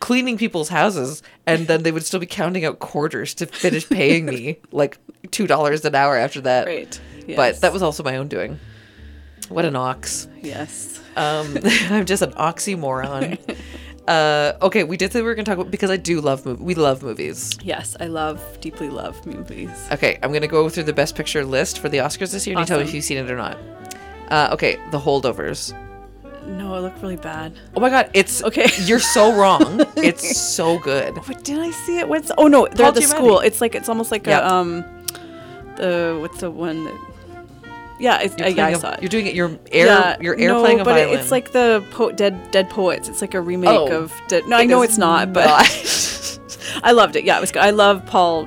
[0.01, 4.27] cleaning people's houses, and then they would still be counting out quarters to finish paying
[4.27, 4.99] me like
[5.31, 6.67] two dollars an hour after that.
[6.67, 7.01] Right.
[7.37, 8.59] But that was also my own doing.
[9.49, 10.29] What an ox.
[10.41, 11.01] Yes.
[11.17, 13.39] Um, I'm just an oxymoron.
[14.09, 16.45] Uh, okay, we did say we were going to talk about because I do love
[16.45, 16.65] movies.
[16.65, 17.57] We love movies.
[17.63, 19.71] Yes, I love, deeply love movies.
[19.93, 22.57] Okay, I'm going to go through the best picture list for the Oscars this year,
[22.57, 23.57] and you tell me if you've seen it or not.
[24.29, 25.73] Uh, okay, The Holdovers.
[26.51, 27.53] No, it looked really bad.
[27.77, 28.67] Oh my god, it's Okay.
[28.85, 29.81] You're so wrong.
[29.97, 31.17] it's so good.
[31.29, 32.09] What did I see it?
[32.09, 33.05] What's oh no, they're Paul at the Giamatti.
[33.17, 33.39] school.
[33.41, 34.41] It's like it's almost like Yeah.
[34.41, 34.85] a um,
[35.77, 36.95] the what's the one that?
[37.99, 39.03] Yeah, it's, You're, uh, yeah, I saw it.
[39.03, 39.35] you're doing it.
[39.35, 39.87] You're air.
[39.87, 41.19] yeah, you're air no, playing a but violin.
[41.19, 43.09] it's like the po- dead dead poets.
[43.11, 43.93] It's like a remake Oh.
[44.05, 44.47] of dead.
[44.49, 45.47] No, I know it's not, but
[46.83, 47.25] I loved it.
[47.25, 47.63] Yeah, it was good.
[47.63, 48.47] I love Paul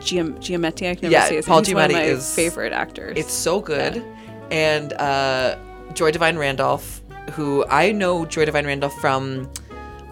[0.00, 0.90] Giam- Giamatti.
[0.90, 1.64] I can never Yeah, say his Paul name.
[1.66, 3.18] He's one of Giamatti my is- favorite actors.
[3.18, 4.02] It's so good.
[4.50, 5.56] And uh,
[5.94, 7.02] Joy Da'Vine Randolph,
[7.34, 9.50] who I know Joy Da'Vine Randolph from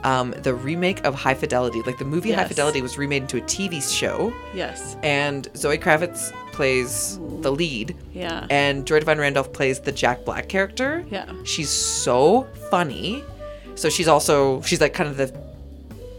[0.05, 1.81] um, the remake of High Fidelity.
[1.83, 6.33] Like the movie High Fidelity was remade into a TV show, yes, and Zoe Kravitz
[6.53, 7.97] plays the lead.
[8.13, 11.05] yeah, And Joy Da'Vine Randolph plays the Jack Black character.
[11.11, 13.25] yeah, She's so funny.
[13.75, 15.33] So she's also she's like kind of the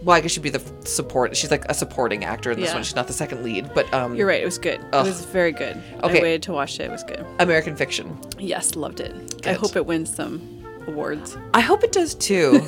[0.02, 1.34] well, I guess she'd be the support.
[1.38, 2.74] She's like a supporting actor in this Yeah.
[2.76, 2.84] one.
[2.84, 4.42] She's not the second lead, but um, You're right.
[4.42, 4.82] It was good.
[4.92, 5.06] Ugh.
[5.06, 5.82] It was very good.
[6.04, 6.20] Okay.
[6.20, 6.84] I waited to watch it.
[6.84, 7.26] It was good.
[7.40, 8.18] American Fiction.
[8.38, 9.46] Yes, loved it.
[9.48, 10.53] I hope it wins some
[10.88, 11.38] awards.
[11.54, 12.62] I hope it does too.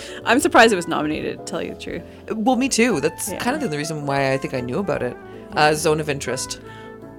[0.24, 1.38] I'm surprised it was nominated.
[1.38, 2.02] To tell you the truth.
[2.30, 3.00] well, me too.
[3.00, 3.38] That's Yeah.
[3.38, 5.16] kind of the reason why I think I knew about it.
[5.52, 6.60] Uh, Zone of Interest.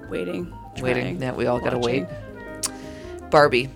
[0.08, 0.52] Waiting.
[0.80, 1.02] Waiting.
[1.18, 2.06] trying, Yeah, we all gotta wait.
[3.30, 3.68] Barbie.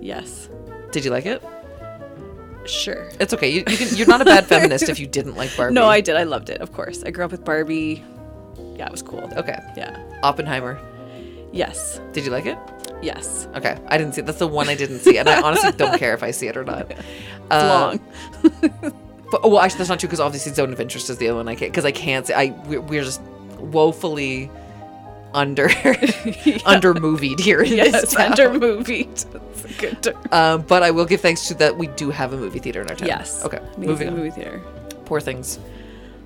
[0.00, 0.48] Yes.
[0.92, 1.42] Did you like it?
[2.66, 3.08] Sure.
[3.18, 3.48] It's okay.
[3.48, 5.74] You, you can, you're not a bad feminist if you didn't like Barbie.
[5.74, 6.16] No, I did.
[6.16, 6.60] I loved it.
[6.60, 7.02] Of course.
[7.04, 8.04] I grew up with Barbie.
[8.76, 9.28] Yeah, it was cool.
[9.36, 9.58] Okay.
[9.76, 9.98] Yeah.
[10.22, 10.78] Oppenheimer.
[11.52, 12.00] Yes.
[12.12, 12.58] Did you like it?
[13.02, 13.48] Yes.
[13.54, 13.78] Okay.
[13.88, 14.26] I didn't see it.
[14.26, 16.56] That's the one I didn't see, and I honestly don't care if I see it
[16.56, 16.92] or not.
[17.50, 17.96] Uh,
[18.42, 18.92] It's long.
[19.32, 21.48] But well, actually, that's not true because obviously Zone of Interest is the other one
[21.48, 22.26] I can't because I can't.
[22.26, 23.20] See, I we're, we're just
[23.58, 24.50] woefully
[25.34, 25.68] under
[26.66, 27.60] under movied here.
[27.62, 28.14] In yes.
[28.16, 29.04] Under movie.
[29.04, 29.24] That's
[29.64, 30.16] a good term.
[30.32, 32.88] Um, but I will give thanks to that we do have a movie theater in
[32.88, 33.06] our town.
[33.08, 33.44] Yes.
[33.44, 33.58] Okay.
[33.58, 34.16] Amazing moving on.
[34.16, 34.60] movie theater.
[35.04, 35.58] Poor things.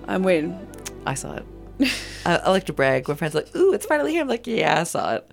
[0.08, 0.58] I'm waiting.
[1.06, 1.44] I saw it.
[2.24, 3.06] I, I like to brag.
[3.08, 5.30] My friends are like, "Ooh, it's finally here." I'm like, "Yeah, I saw it."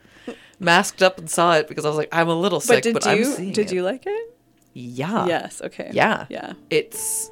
[0.61, 2.93] Masked up and saw it because I was like, "I'm a little sick, But did
[2.93, 4.35] but I'm you seeing did it." you like it?
[4.73, 5.25] Yeah.
[5.27, 5.61] Yes.
[5.61, 5.89] Okay.
[5.93, 6.25] Yeah.
[6.29, 6.53] Yeah.
[6.69, 7.29] It's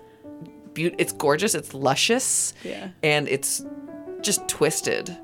[0.73, 0.95] beaut.
[0.97, 1.56] It's gorgeous.
[1.56, 2.53] It's luscious.
[2.64, 2.89] Yeah.
[3.03, 3.64] And it's
[4.22, 5.15] just twisted.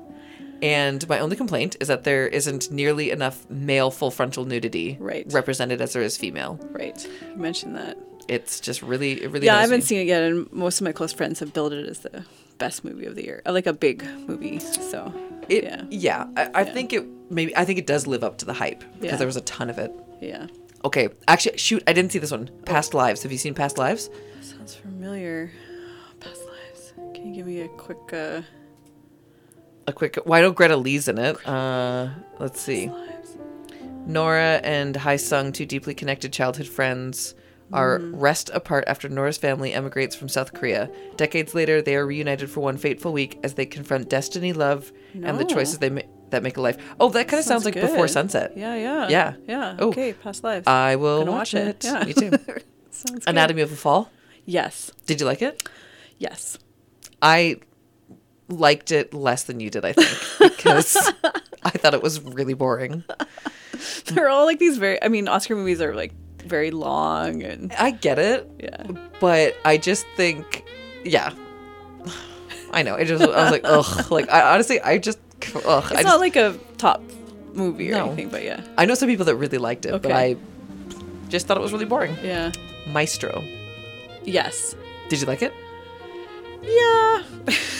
[0.62, 5.26] And my only complaint is that there isn't nearly enough male full frontal nudity Right.
[5.30, 6.58] represented as there is female.
[6.70, 7.06] Right.
[7.30, 7.98] You mentioned that.
[8.28, 9.46] It's just really, it really.
[9.46, 9.84] yeah, I haven't me.
[9.84, 12.24] seen it yet, and most of my close friends have billed it as the
[12.58, 14.58] best movie of the year, like a big movie.
[14.58, 15.12] So
[15.48, 18.44] It, yeah, yeah, I, I think it maybe I think it does live up to
[18.44, 19.16] the hype because Yeah.
[19.16, 19.92] there was a ton of it.
[20.20, 20.46] yeah,
[20.84, 22.48] Okay, actually, shoot, I didn't see this one.
[22.64, 23.22] Past Lives.
[23.22, 24.08] Have you seen Past Lives?
[24.40, 25.50] sounds familiar.
[26.20, 26.92] Past lives.
[27.14, 28.12] Can you give me a quick?
[28.12, 28.42] uh
[29.88, 30.16] A quick.
[30.24, 31.36] Why don't Greta Lee's in it?
[31.46, 32.08] Uh,
[32.38, 32.88] let's see.
[32.88, 33.36] lives?
[34.06, 37.34] Nora and Hae Sung, two deeply connected childhood friends,
[37.72, 38.12] are Mm.
[38.14, 40.88] rest apart after Nora's family emigrates from South Korea.
[41.16, 45.38] Decades later, they are reunited for one fateful week as they confront destiny, love, and
[45.38, 46.76] the choices they ma- that make a life.
[47.00, 48.06] Oh, that kind of sounds, like Before.
[48.08, 48.52] Sunset.
[48.56, 49.34] Yeah, yeah, Yeah.
[49.48, 49.76] yeah.
[49.78, 49.88] Oh.
[49.88, 50.66] Okay, past lives.
[50.66, 51.68] I will Gonna watch, it.
[51.68, 51.84] it.
[51.84, 52.04] Yeah.
[52.04, 52.30] Me too.
[52.90, 53.28] Sounds good.
[53.28, 54.10] Anatomy of a Fall.
[54.44, 55.68] Yes, Did you like it?
[56.18, 56.58] yes.
[57.20, 57.56] I
[58.48, 60.16] liked it less than you did, I think,
[60.56, 60.96] because
[61.64, 63.02] I thought it was really boring.
[64.06, 65.02] They're all like these very.
[65.02, 66.12] I mean, Oscar movies are like
[66.46, 68.84] very long and I get it, yeah.
[69.20, 70.64] but I just think,
[71.04, 71.32] yeah,
[72.72, 72.94] I know.
[72.96, 74.10] It just I was like, ugh.
[74.10, 75.18] Like I honestly, I just,
[75.64, 75.84] ugh.
[75.90, 77.02] It's I not just, like a top
[77.54, 78.06] movie or No.
[78.06, 80.36] anything, but yeah, I know some people that really liked it, but I
[81.28, 82.16] just thought it was really boring.
[82.22, 82.52] yeah,
[82.88, 83.42] Maestro.
[84.24, 84.74] yes,
[85.08, 85.52] Did you like it?
[86.62, 87.22] yeah.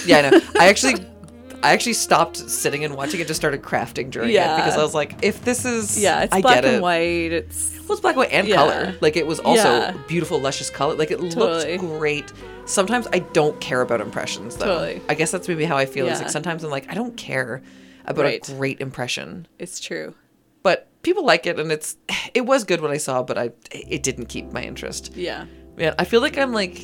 [0.07, 0.41] Yeah, I know.
[0.61, 0.95] I actually.
[1.63, 3.27] I actually stopped sitting and watching it.
[3.27, 6.41] Just started crafting during it because I was like, "If this is, Yeah, it's I
[6.41, 6.83] black get and it.
[6.83, 7.33] white.
[7.33, 8.57] It's Well, it's black and white and Yeah.
[8.57, 8.95] color.
[9.01, 9.95] Like it was also Yeah.
[10.09, 10.95] beautiful, luscious color.
[10.95, 11.79] Like it Totally.
[11.79, 12.33] looked great.
[12.67, 14.67] Sometimes I don't care about impressions though.
[14.67, 15.01] Totally.
[15.09, 16.07] I guess that's maybe how I feel.
[16.09, 17.63] Is like sometimes I'm like I don't care
[18.07, 18.49] about Right.
[18.49, 20.15] a great impression, it's true.
[20.63, 21.97] but people like it and it's
[22.35, 25.13] it was good when I saw, but I it didn't keep my interest.
[25.15, 25.45] Yeah.
[25.77, 26.81] Man, I feel like I'm like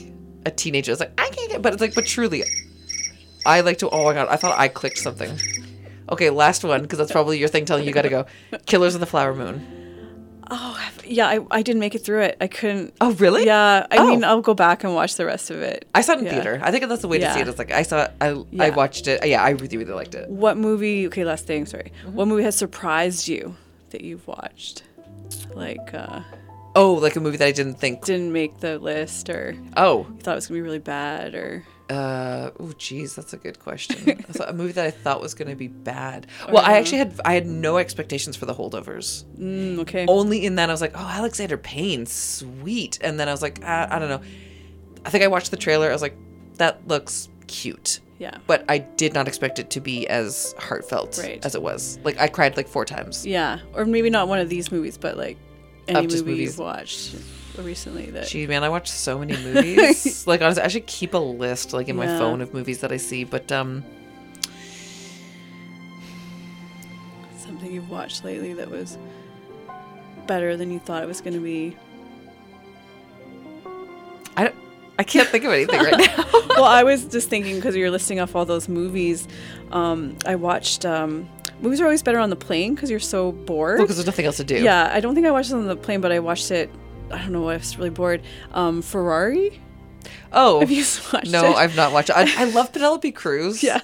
[0.46, 0.92] a teenager.
[0.92, 2.44] It's like I can't get, but it's like, but truly,
[3.46, 3.90] I like to.
[3.90, 5.38] Oh my god, I thought I clicked something.
[6.10, 8.26] Okay, last one because that's probably your thing telling you got to go.
[8.66, 9.78] Killers of the Flower Moon.
[10.54, 11.28] Oh, yeah.
[11.28, 12.36] I, I didn't make it through it.
[12.40, 12.92] I couldn't.
[13.00, 13.46] Oh really?
[13.46, 13.86] Yeah.
[13.90, 14.08] I Oh.
[14.08, 15.88] mean, I'll go back and watch the rest of it.
[15.94, 16.32] I saw it in Yeah.
[16.32, 16.60] theater.
[16.62, 17.48] I think that's the way to see it.
[17.48, 19.24] It's like I saw it, I I watched it.
[19.26, 20.28] Yeah, I really really liked it.
[20.28, 21.06] What movie?
[21.06, 21.64] Okay, last thing.
[21.64, 21.92] Sorry.
[22.04, 22.14] Mm-hmm.
[22.16, 23.56] What movie has surprised you
[23.90, 24.82] that you've watched?
[25.54, 26.20] Like, uh,
[26.74, 28.04] Oh, like a movie that I didn't think.
[28.04, 31.64] didn't make the list, or Oh, you thought it was gonna be really bad, or
[31.92, 34.24] uh, oh, geez, that's a good question.
[34.40, 36.26] I a movie that I thought was going to be bad.
[36.50, 39.24] Well, I actually had I had no expectations for the holdovers.
[39.38, 40.06] mm, okay.
[40.08, 42.98] Only in that I was like, oh, Alexander Payne, sweet.
[43.02, 44.22] And then I was like, ah, I don't know.
[45.04, 45.88] I think I watched the trailer.
[45.90, 46.16] I was like,
[46.58, 48.00] that looks cute.
[48.18, 48.38] Yeah.
[48.46, 51.44] But I did not expect it to be as heartfelt Right.
[51.44, 51.98] as it was.
[52.04, 53.26] Like I cried like four times.
[53.26, 55.36] Yeah, or maybe not one of these movies, but like
[55.88, 56.38] any movie movies.
[56.38, 57.16] you've watched
[57.58, 58.28] recently that.
[58.28, 60.26] Gee, man, I watch so many movies.
[60.26, 62.96] like honestly, I should keep a list like in my phone of movies that I
[62.96, 63.24] see.
[63.24, 63.84] But um,
[67.36, 68.96] something you've watched lately that was
[70.26, 71.76] better than you thought it was going to be.
[74.36, 74.56] I don't,
[74.98, 76.24] I can't think of anything right now.
[76.50, 79.28] well, I was just thinking because you're listing off all those movies.
[79.70, 80.84] Um, I watched.
[80.84, 81.28] Um,
[81.60, 83.78] movies are always better on the plane because you're so bored.
[83.78, 84.62] Well, because there's nothing else to do.
[84.62, 86.70] Yeah, I don't think I watched it on the plane, but I watched it.
[87.12, 87.42] I don't know.
[87.42, 88.22] why I was really bored.
[88.52, 89.60] Um, Ferrari.
[90.32, 90.78] Oh Have you
[91.12, 91.30] watched it?
[91.30, 91.56] no, it?
[91.56, 92.10] I've not watched.
[92.10, 92.16] it.
[92.16, 93.62] I, I love Penelope Cruz.
[93.62, 93.80] Yeah.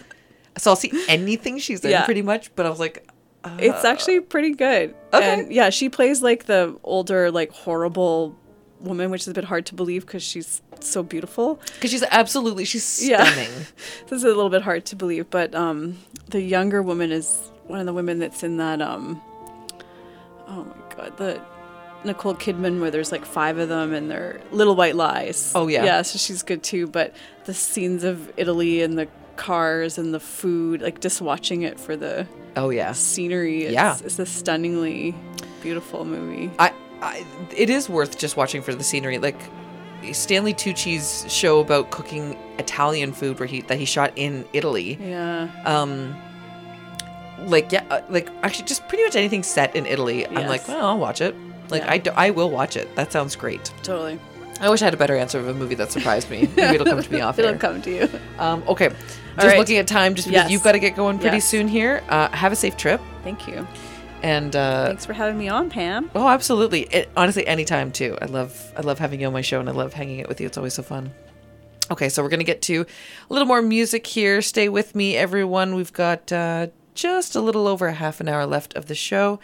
[0.57, 2.05] So I'll see anything she's in Yeah.
[2.05, 2.55] pretty much.
[2.57, 3.07] But I was like,
[3.45, 4.95] uh, It's actually pretty good.
[5.13, 5.25] Okay.
[5.43, 8.37] And yeah, she plays like the older, like horrible
[8.81, 11.61] woman, which is a bit hard to believe because she's so beautiful.
[11.75, 13.23] Because she's absolutely she's Yeah.
[13.25, 13.51] stunning.
[14.09, 15.99] this is a little bit hard to believe, but um,
[16.31, 18.81] the younger woman is one of the women that's in that.
[18.83, 19.21] Um,
[20.49, 21.41] oh my god, the
[22.05, 25.53] Nicole Kidman where there's like five of them and they're Little White Lies.
[25.55, 25.85] Oh, yeah.
[25.85, 26.03] yeah.
[26.03, 26.87] So she's good too.
[26.87, 27.13] But
[27.45, 31.97] the scenes of Italy and the cars and the food, like just watching it for
[31.97, 32.27] the
[32.57, 32.93] Oh yeah.
[32.93, 33.65] scenery.
[33.65, 33.97] It's, Yeah.
[34.05, 35.15] it's a stunningly
[35.63, 36.51] beautiful movie.
[36.59, 36.73] I,
[37.03, 37.25] I
[37.57, 39.19] it is worth just watching for the scenery.
[39.19, 39.41] Like
[40.13, 44.97] Stanley Tucci's show about cooking Italian food where he that he shot in Italy.
[45.01, 45.49] Yeah.
[45.65, 46.17] Um
[47.47, 50.27] like yeah, uh, like actually just pretty much anything set in Italy.
[50.27, 51.35] I'm like, well, I'll watch it.
[51.71, 51.93] Like Yeah.
[51.93, 52.95] I, do, I will watch it.
[52.97, 53.73] That sounds great.
[53.83, 54.19] Totally.
[54.61, 56.49] I wish I had a better answer of a movie that surprised me.
[56.57, 57.59] Maybe it'll come to me off It'll air.
[57.59, 58.09] come to you.
[58.39, 58.89] Um, okay.
[58.89, 59.59] Just right.
[59.59, 60.51] looking at time, just because Yes.
[60.51, 61.49] you've got to get going pretty Yes.
[61.49, 62.03] soon here.
[62.09, 63.01] Uh, have a safe trip.
[63.23, 63.67] Thank you.
[64.21, 66.11] And uh, Thanks for having me on, Pam.
[66.13, 66.83] Oh, absolutely.
[66.91, 68.19] It, honestly, anytime too.
[68.21, 70.41] I love I love having you on my show, and I love hanging out with
[70.41, 70.47] you.
[70.49, 71.13] It's always so fun.
[71.93, 72.85] Okay, so we're gonna get to
[73.31, 74.43] a little more music here.
[74.43, 75.77] Stay with me, everyone.
[75.77, 76.67] We've got uh,
[76.97, 79.39] just a little over a half an hour left of the show,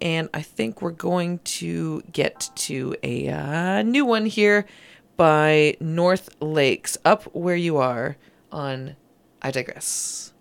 [0.00, 4.66] and I think we're going to get to a uh, new one here
[5.16, 6.98] by North Lakes.
[7.04, 8.16] Up where you are
[8.52, 8.96] on
[9.42, 10.32] I digress.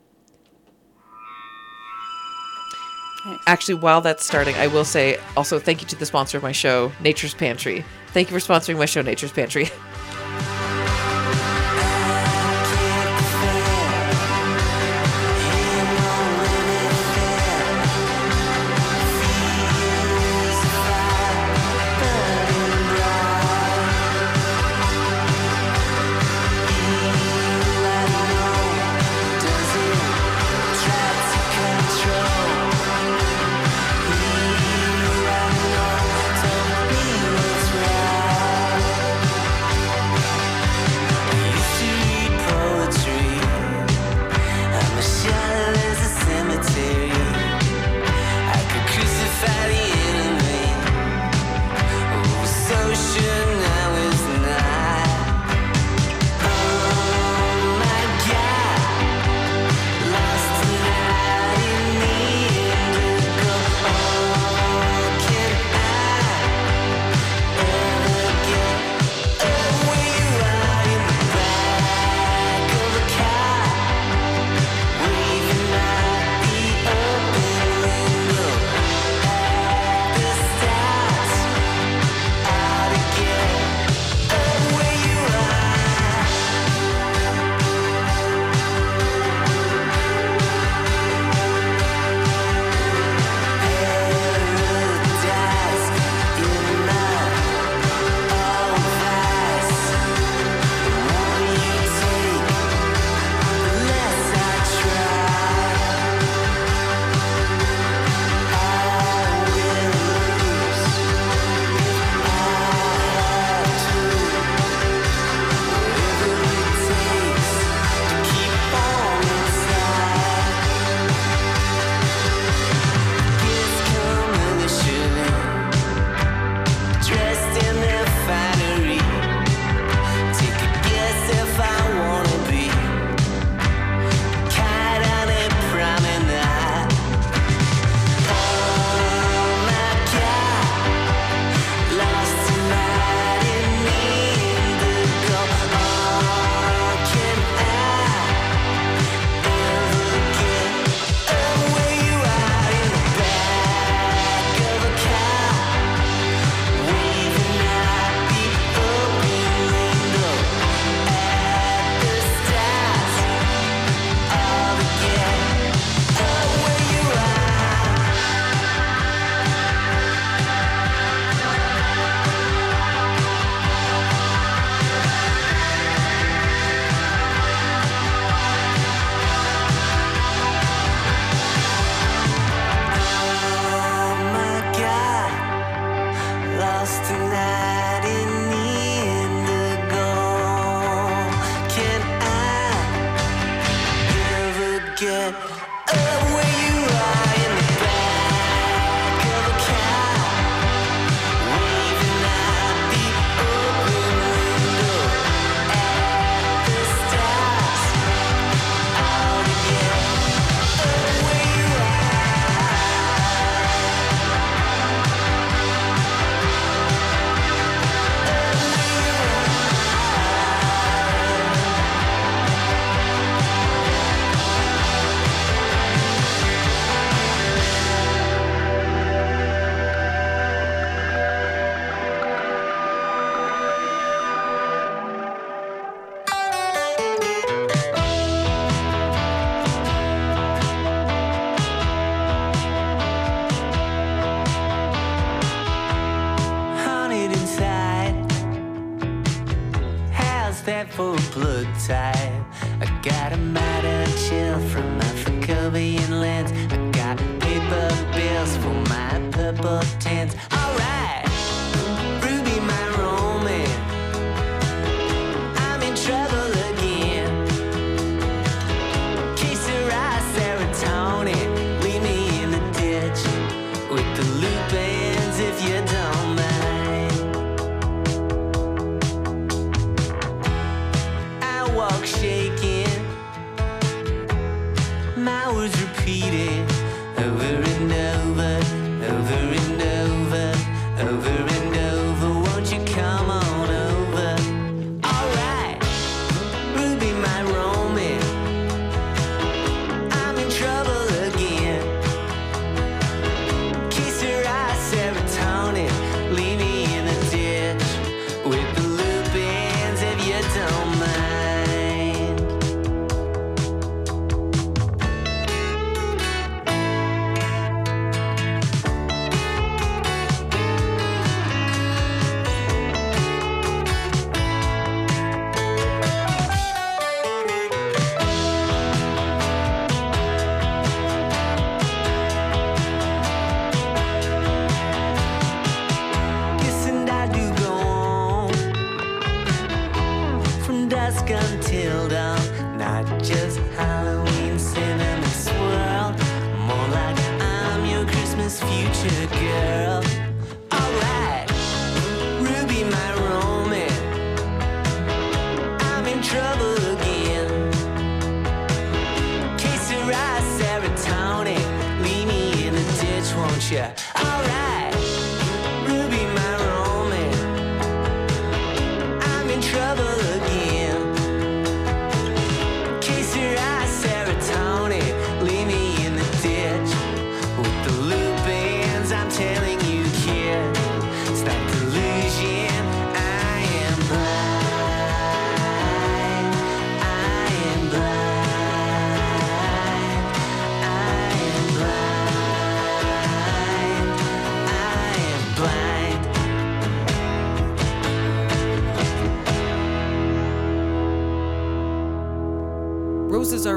[3.48, 6.52] Actually, while that's starting, I will say also thank you to the sponsor of my
[6.52, 7.84] show, Nature's Pantry.
[8.10, 9.70] Thank you for sponsoring my show, Nature's Pantry.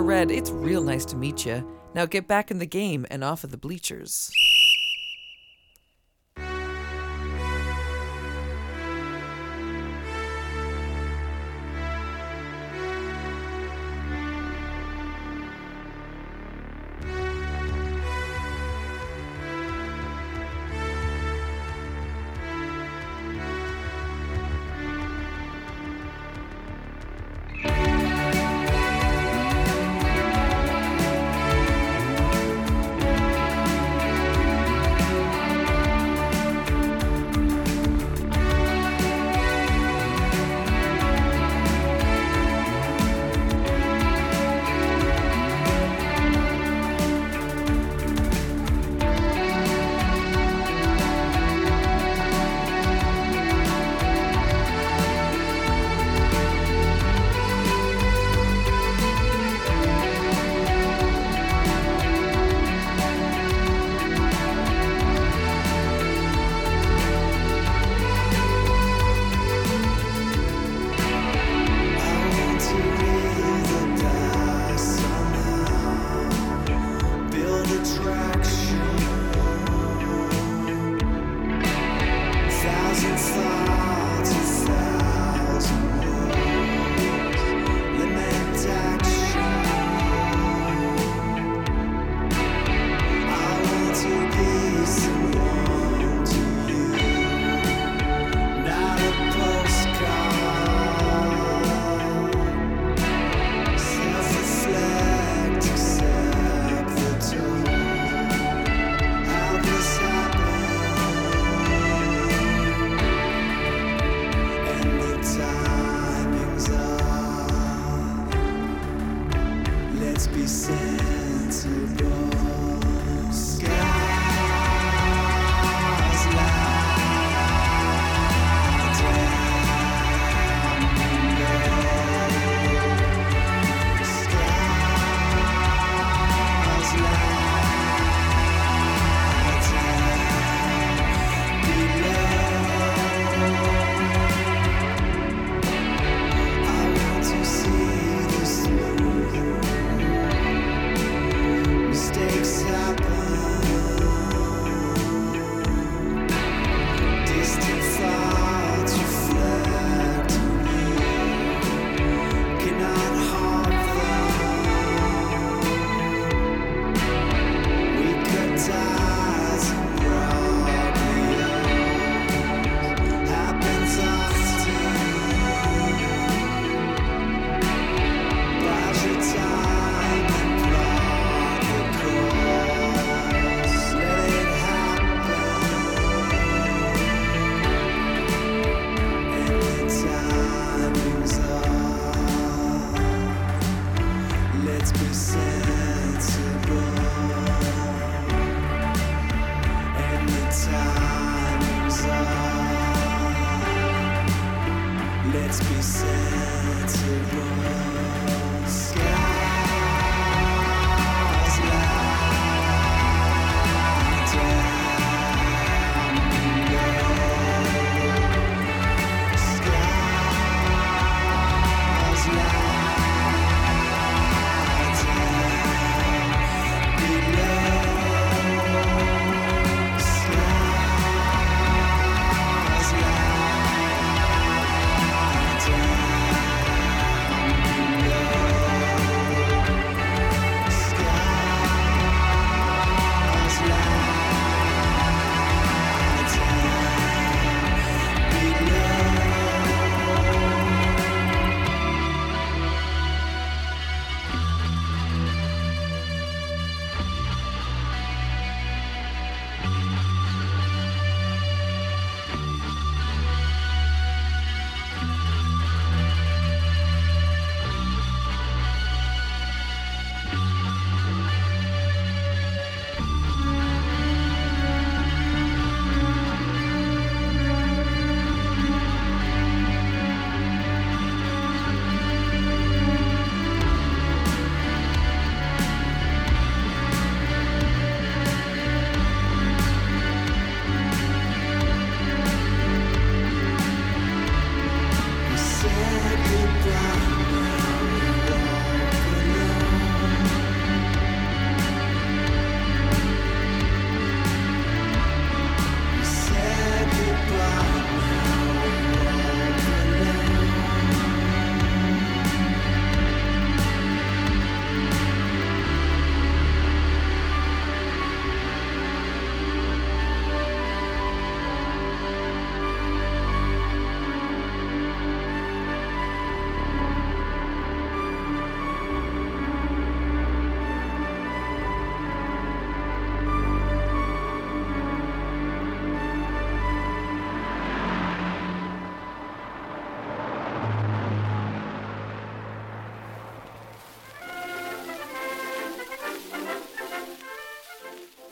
[0.08, 1.62] Red, it's real nice to meet you.
[1.94, 4.30] Now get back in the game and off of the bleachers.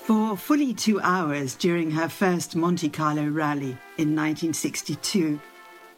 [0.06, 5.40] For fully two hours during her first Monte Carlo rally in 1962,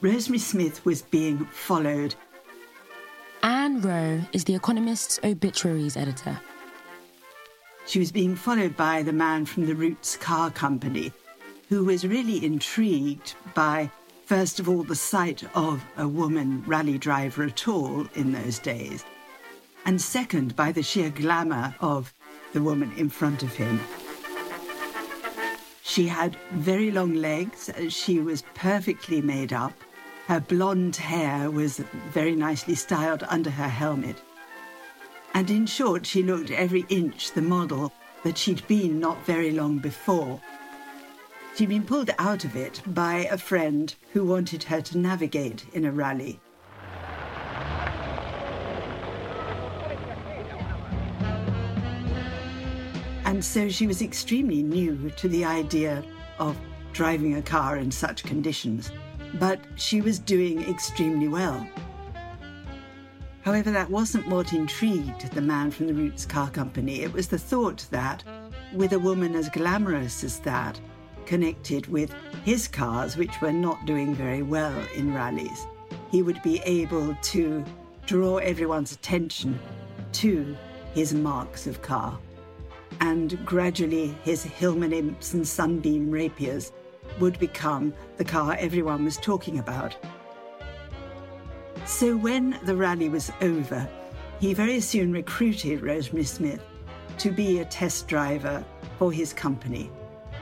[0.01, 2.15] Rosemary Smith was being followed.
[3.43, 6.41] Ann Wroe is The Economist's obituaries editor.
[7.87, 11.13] She was being followed by the man from the Rootes Car Company,
[11.69, 13.91] who was really intrigued by,
[14.25, 19.05] first of all, the sight of a woman rally driver at all in those days,
[19.85, 22.15] and second, by the sheer glamour of
[22.53, 23.81] the woman in front of him.
[25.83, 29.73] She had very long legs, she was perfectly made up,
[30.29, 31.79] her blonde hair was
[32.11, 34.17] very nicely styled under her helmet.
[35.33, 37.93] And in short, she looked every inch the model
[38.25, 40.41] that she'd been not very long before.
[41.57, 45.85] She'd been pulled out of it by a friend who wanted her to navigate in
[45.85, 46.41] a rally.
[53.29, 56.03] And so she was extremely new to the idea
[56.39, 56.57] of
[56.95, 58.91] driving a car in such conditions,
[59.35, 61.69] but she was doing extremely well.
[63.43, 67.03] However, that wasn't what intrigued the man from the Rootes Car Company.
[67.03, 68.25] It was the thought that,
[68.73, 70.81] with a woman as glamorous as that,
[71.27, 72.15] connected with
[72.47, 75.67] his cars, which were not doing very well in rallies,
[76.11, 77.63] he would be able to
[78.07, 79.61] draw everyone's attention
[80.13, 80.57] to
[80.95, 82.19] his marques of car.
[83.01, 86.73] And gradually, his Hillman imps and sunbeam rapiers
[87.21, 89.97] would become the car everyone was talking about.
[91.87, 93.89] So when the rally was over,
[94.41, 96.63] he very soon recruited Rosemary Smith
[97.19, 98.65] to be a test driver
[98.99, 99.91] for his company.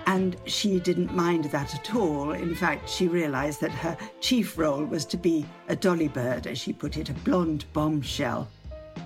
[0.06, 2.32] And she didn't mind that at all.
[2.32, 6.58] In fact, she realized that her chief role was to be a dolly bird, as
[6.58, 8.48] she put it, a blonde bombshell,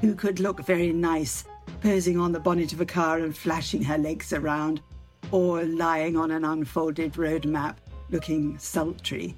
[0.01, 1.44] who could look very nice
[1.80, 4.80] posing on the bonnet of a car and flashing her legs around,
[5.30, 7.80] or lying on an unfolded road map
[8.10, 9.34] looking sultry.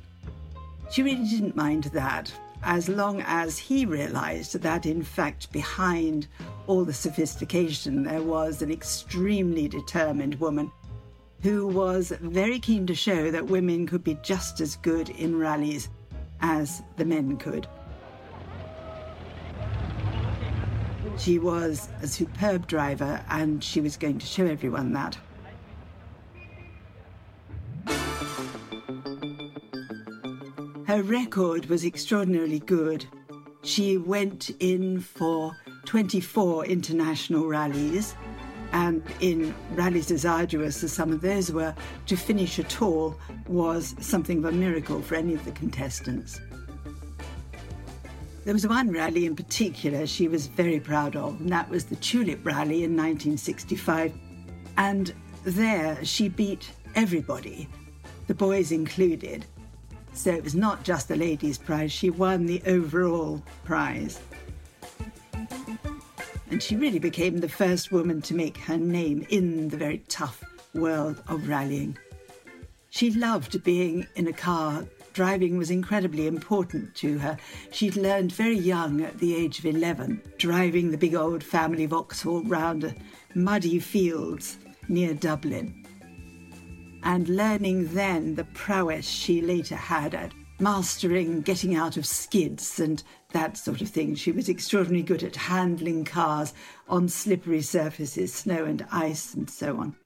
[0.90, 2.32] She really didn't mind that,
[2.62, 6.28] as long as he realized that, in fact, behind
[6.66, 10.70] all the sophistication, there was an extremely determined woman
[11.42, 15.88] who was very keen to show that women could be just as good in rallies
[16.40, 17.66] as the men could.
[21.18, 25.18] She was a superb driver, and she was going to show everyone that.
[30.86, 33.06] Her record was extraordinarily good.
[33.62, 35.56] She went in for
[35.86, 38.14] 24 international rallies,
[38.72, 41.74] and in rallies as arduous as some of those were,
[42.06, 43.16] to finish at all
[43.46, 46.40] was something of a miracle for any of the contestants.
[48.44, 51.96] There was one rally in particular she was very proud of, and that was the
[51.96, 54.12] Tulip Rally in 1965.
[54.76, 55.14] And
[55.44, 57.68] there she beat everybody,
[58.26, 59.46] the boys included.
[60.12, 64.20] So it was not just the ladies' prize, she won the overall prize.
[66.50, 70.42] And she really became the first woman to make her name in the very tough
[70.74, 71.96] world of rallying.
[72.90, 74.84] She loved being in a car.
[75.12, 77.36] Driving was incredibly important to her.
[77.70, 82.42] She'd learned very young, at the age of 11, driving the big old family Vauxhall
[82.44, 82.94] round
[83.34, 84.58] muddy fields
[84.88, 85.82] near Dublin
[87.02, 93.02] and learning then the prowess she later had at mastering getting out of skids and
[93.32, 94.14] that sort of thing.
[94.14, 96.54] She was extraordinarily good at handling cars
[96.88, 99.96] on slippery surfaces, snow and ice, and so on.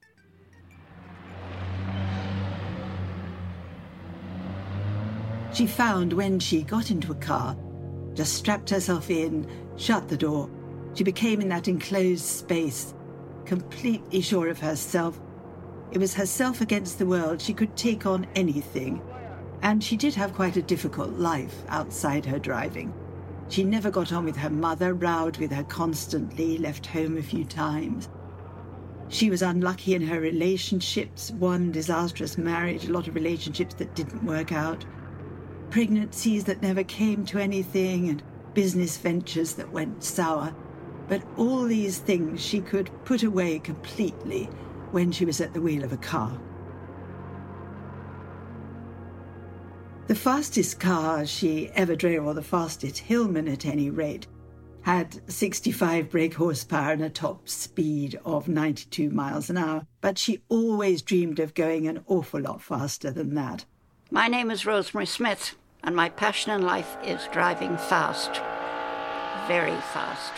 [5.53, 7.57] She found when she got into a car,
[8.15, 9.47] just strapped herself in,
[9.77, 10.51] shut the door,
[10.95, 12.95] she became in that enclosed space,
[13.45, 15.21] completely sure of herself,
[15.93, 17.41] it was herself against the world.
[17.41, 19.01] She could take on anything.
[19.63, 22.93] And she did have quite a difficult life outside her driving.
[23.49, 27.45] She never got on with her mother, rowed with her constantly, left home a few
[27.45, 28.09] times.
[29.09, 34.25] She was unlucky in her relationships, one disastrous marriage, a lot of relationships that didn't
[34.25, 34.85] work out,
[35.71, 38.23] pregnancies that never came to anything, and
[38.55, 40.55] business ventures that went sour.
[41.09, 44.45] But all these things she could put away completely
[44.91, 46.41] when she was at the wheel of a car.
[50.07, 54.29] The fastest car she ever drove, or the fastest Hillman at any rate,
[54.83, 60.45] had 65 brake horsepower and a top speed of 92 miles an hour, but she
[60.49, 63.65] always dreamed of going an awful lot faster than that.
[64.11, 68.41] My name is Rosemary Smith, and my passion in life is driving fast.
[69.49, 70.33] Very fast.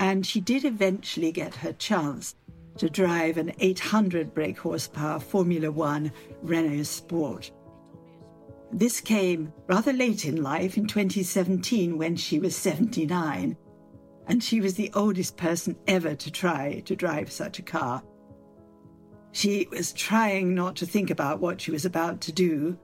[0.00, 2.34] And she did eventually get her chance
[2.78, 6.10] to drive an 800 brake horsepower Formula One
[6.42, 7.52] Renault Sport.
[8.72, 13.56] This came rather late in life in 2017 when she was 79,
[14.26, 18.02] and she was the oldest person ever to try to drive such a car.
[19.32, 22.78] She was trying not to think about what she was about to do.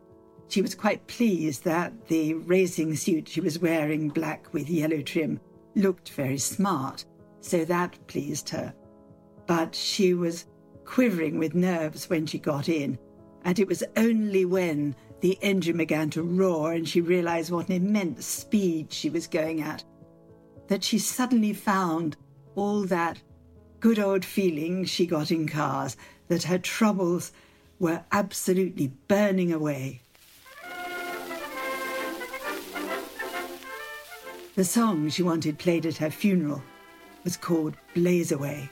[0.48, 5.40] She was quite pleased that the racing suit she was wearing, black with yellow trim,
[5.74, 7.04] looked very smart,
[7.40, 8.74] so that pleased her
[9.46, 10.46] but she was
[10.84, 12.98] quivering with nerves when she got in.
[13.44, 17.76] And it was only when the engine began to roar and she realized what an
[17.76, 19.84] immense speed she was going at
[20.68, 22.16] that she suddenly found
[22.56, 23.22] all that
[23.78, 25.96] good old feeling she got in cars,
[26.28, 27.32] that her troubles
[27.78, 30.00] were absolutely burning away.
[34.54, 36.62] The song she wanted played at her funeral
[37.24, 38.70] was called Blaze Away.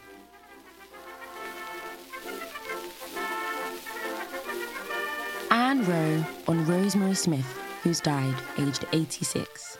[5.51, 7.47] Ann Wroe on Rosemary Smith,
[7.83, 9.77] who's died aged 86.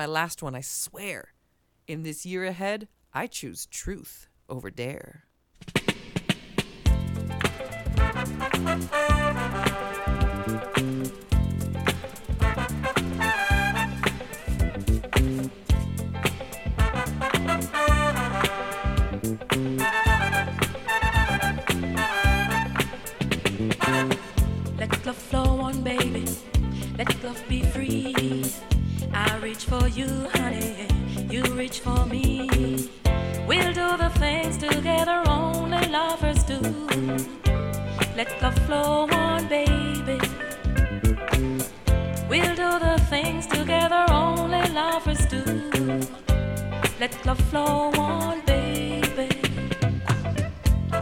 [0.00, 1.34] My last one, I swear.
[1.86, 5.24] In this year ahead, I choose truth over dare.
[29.70, 30.88] For you, honey.
[31.30, 32.48] You reach for me.
[33.46, 36.60] We'll do the things together only lovers do.
[38.16, 40.18] Let love flow on, baby.
[42.28, 45.42] We'll do the things together only lovers do.
[46.98, 49.28] Let love flow on, baby.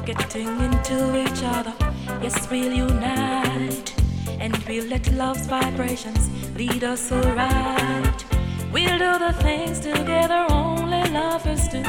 [0.04, 1.74] Getting into each other,
[2.22, 3.94] yes, we'll unite.
[4.38, 8.27] And we'll let love's vibrations lead us alright.
[8.72, 11.82] We'll do the things together only lovers do.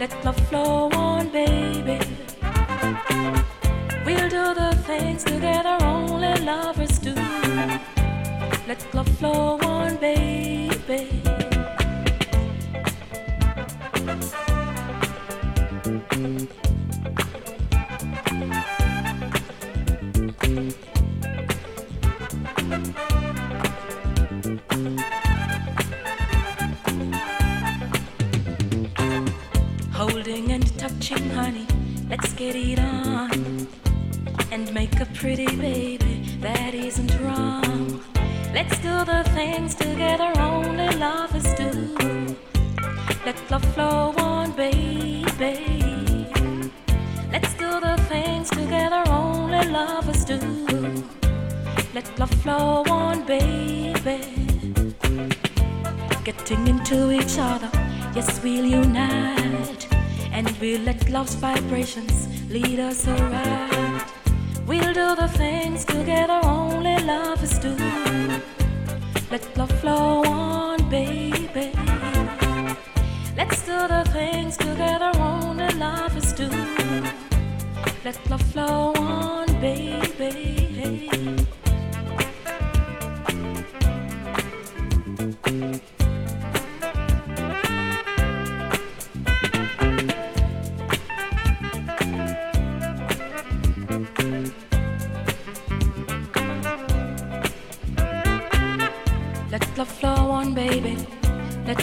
[0.00, 2.00] Let love flow on, baby.
[4.04, 7.14] We'll do the things together only lovers do.
[8.66, 11.39] Let love flow on, baby.
[58.70, 59.88] Unite.
[60.32, 64.04] And we'll let love's vibrations lead us alright.
[64.66, 67.74] We'll do the things together only lovers do.
[69.30, 71.72] Let love flow on, baby.
[73.36, 76.48] Let's do the things together only lovers do.
[78.04, 80.09] Let love flow on, baby.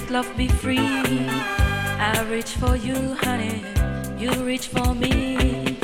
[0.07, 0.79] Let love be free.
[0.79, 3.61] I reach for you, honey.
[4.17, 5.77] You reach for me.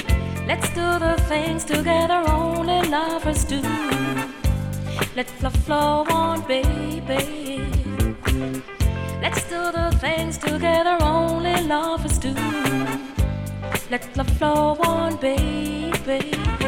[0.48, 3.62] Let's do the things together only lovers do.
[5.14, 7.68] Let love flow on, baby.
[9.22, 12.34] Let's do the things together only lovers do.
[13.92, 16.63] Let love flow on, baby.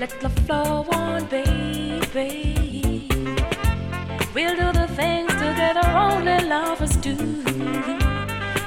[0.00, 3.06] Let the flow on, baby.
[4.34, 7.14] We'll do the things together only lovers do.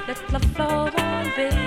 [0.08, 1.64] Let the flow on, baby.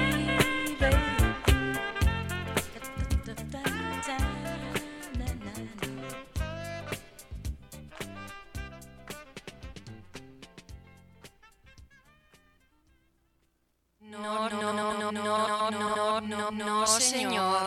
[14.12, 15.30] No, no, no, no, no,
[15.70, 17.26] no, no, no, señor.
[17.26, 17.65] Luchando.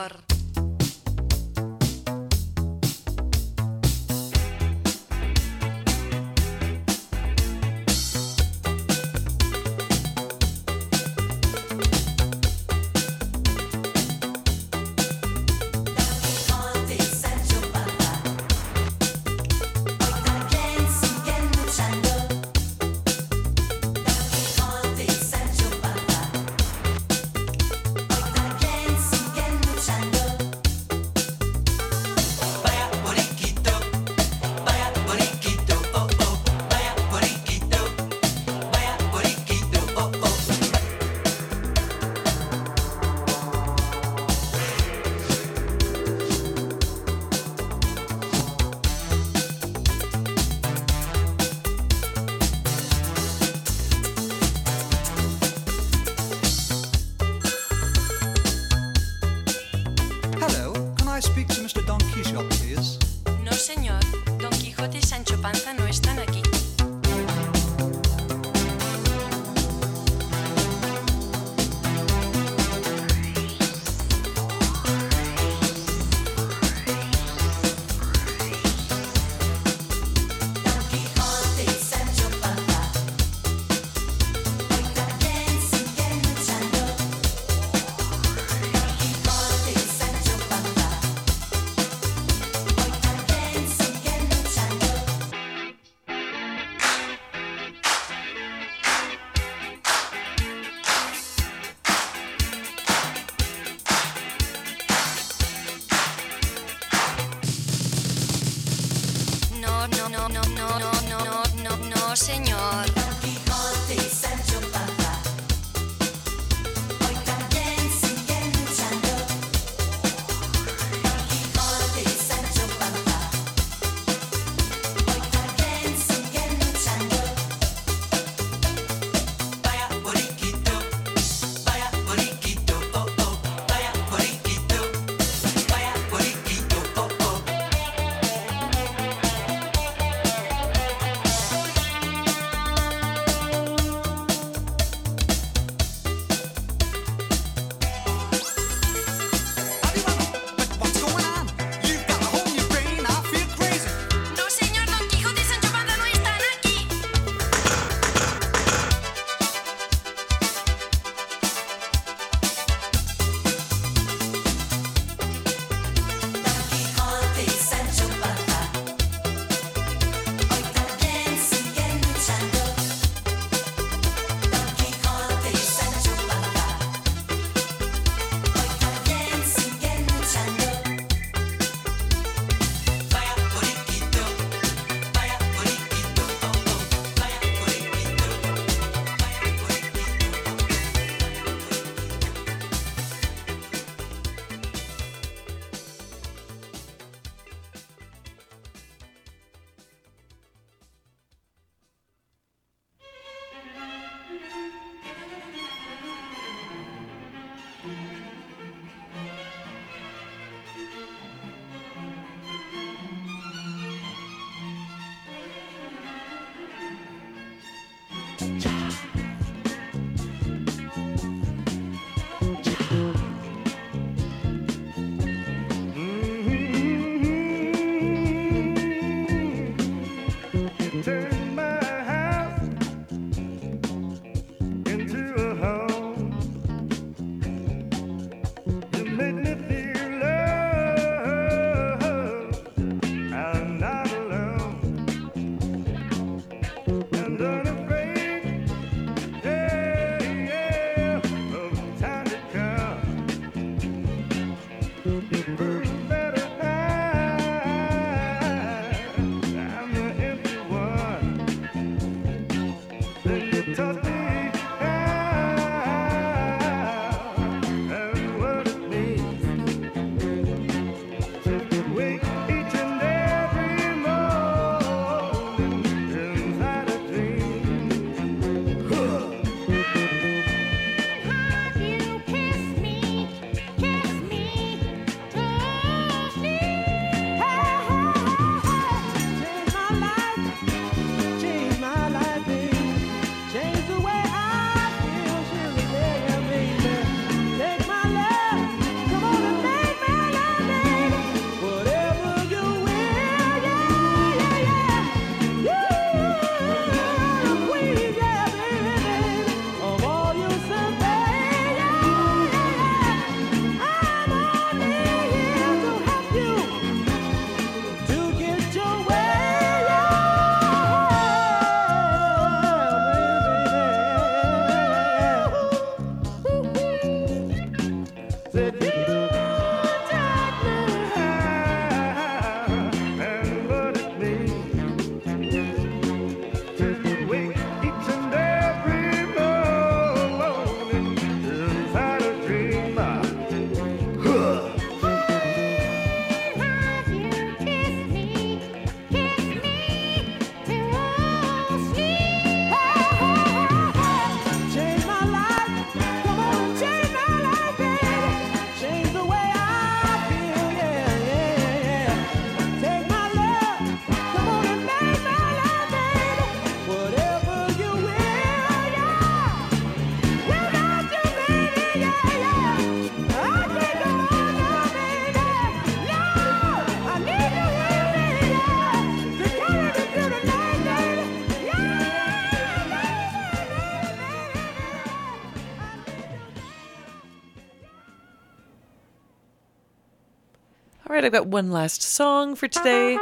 [391.19, 393.17] Right, I've got one last song for today.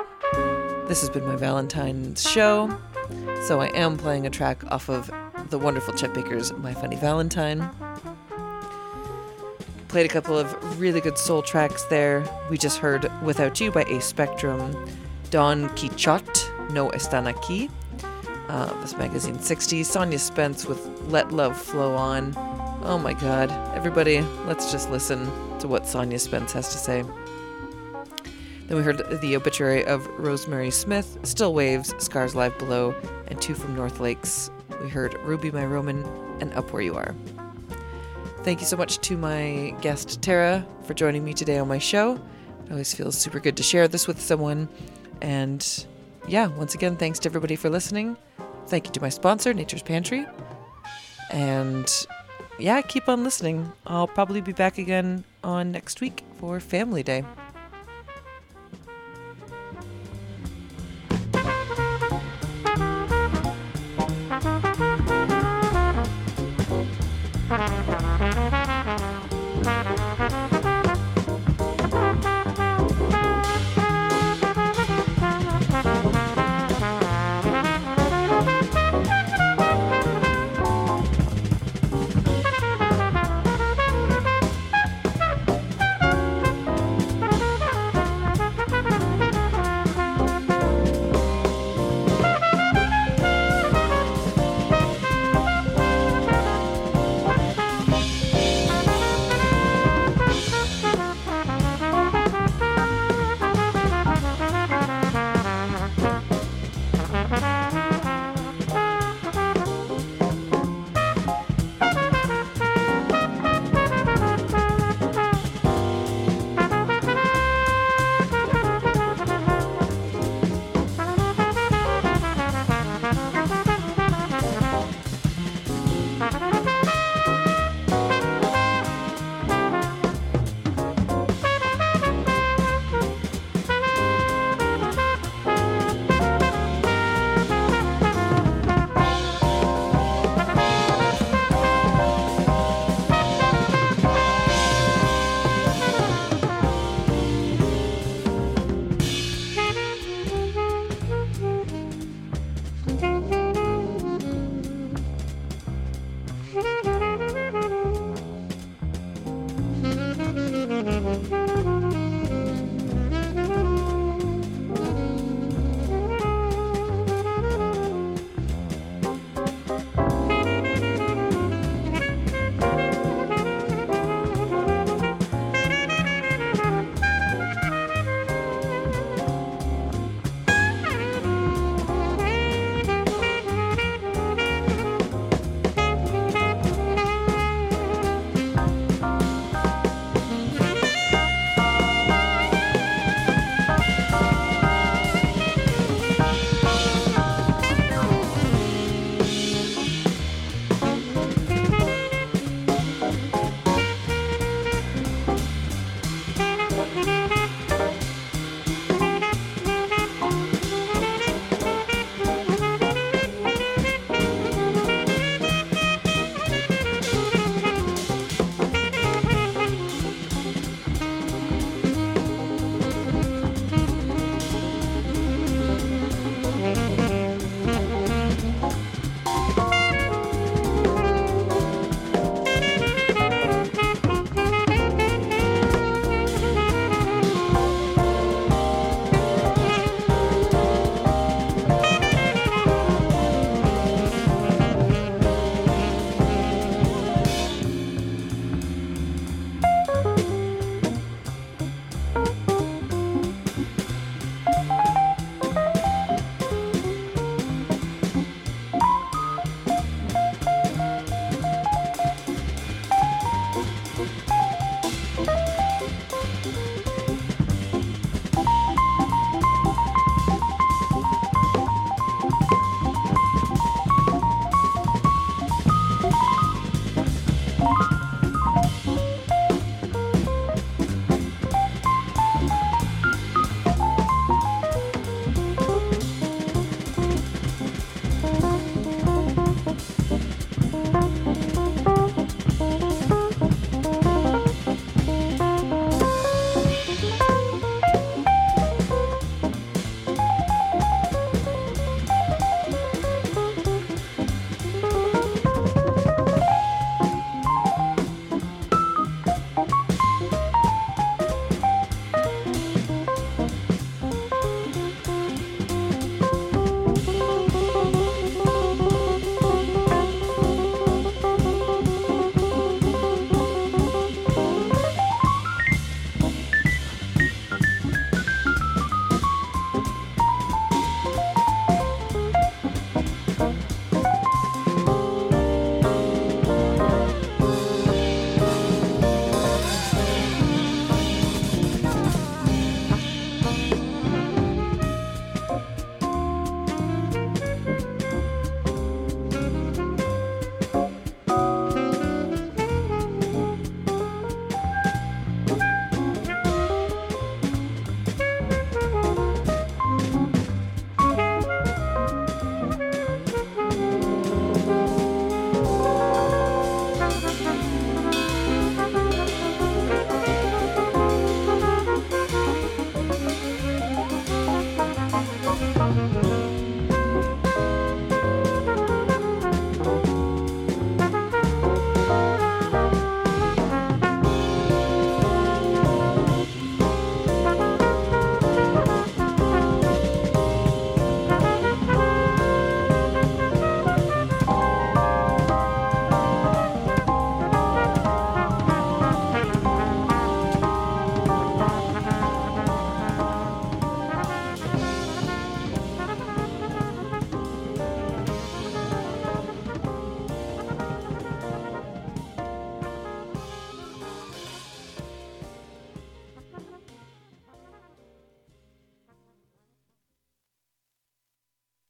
[0.88, 2.70] This has been my Valentine's show.
[3.46, 5.10] So I am playing a track off of
[5.50, 7.68] the wonderful Chet Baker's My Funny Valentine.
[9.88, 12.24] Played a couple of really good soul tracks there.
[12.52, 14.76] We just heard Without You by A Spectrum,
[15.32, 17.68] Don Quichot, No Están Aquí,
[18.48, 22.32] uh, this magazine 60s, Sonia Spence with Let Love Flow On.
[22.84, 25.26] Oh my god, everybody, let's just listen
[25.58, 27.04] to what Sonia Spence has to say.
[28.68, 32.94] Then we heard the obituary of Rosemary Smith, Still Waves, Scars Live Below,
[33.28, 34.52] and two from North Lakes.
[34.82, 36.04] We heard Ruby My Roman
[36.42, 37.16] and Up Where You Are.
[38.44, 42.20] Thank you so much to my guest Tara for joining me today on my show.
[42.66, 44.68] It always feels super good to share this with someone.
[45.22, 45.86] And
[46.28, 48.18] yeah, once again, thanks to everybody for listening.
[48.68, 50.28] Thank you to my sponsor, Nature's Pantry.
[51.32, 51.90] And
[52.60, 53.72] yeah, keep on listening.
[53.86, 57.24] I'll probably be back again on next week for Family Day.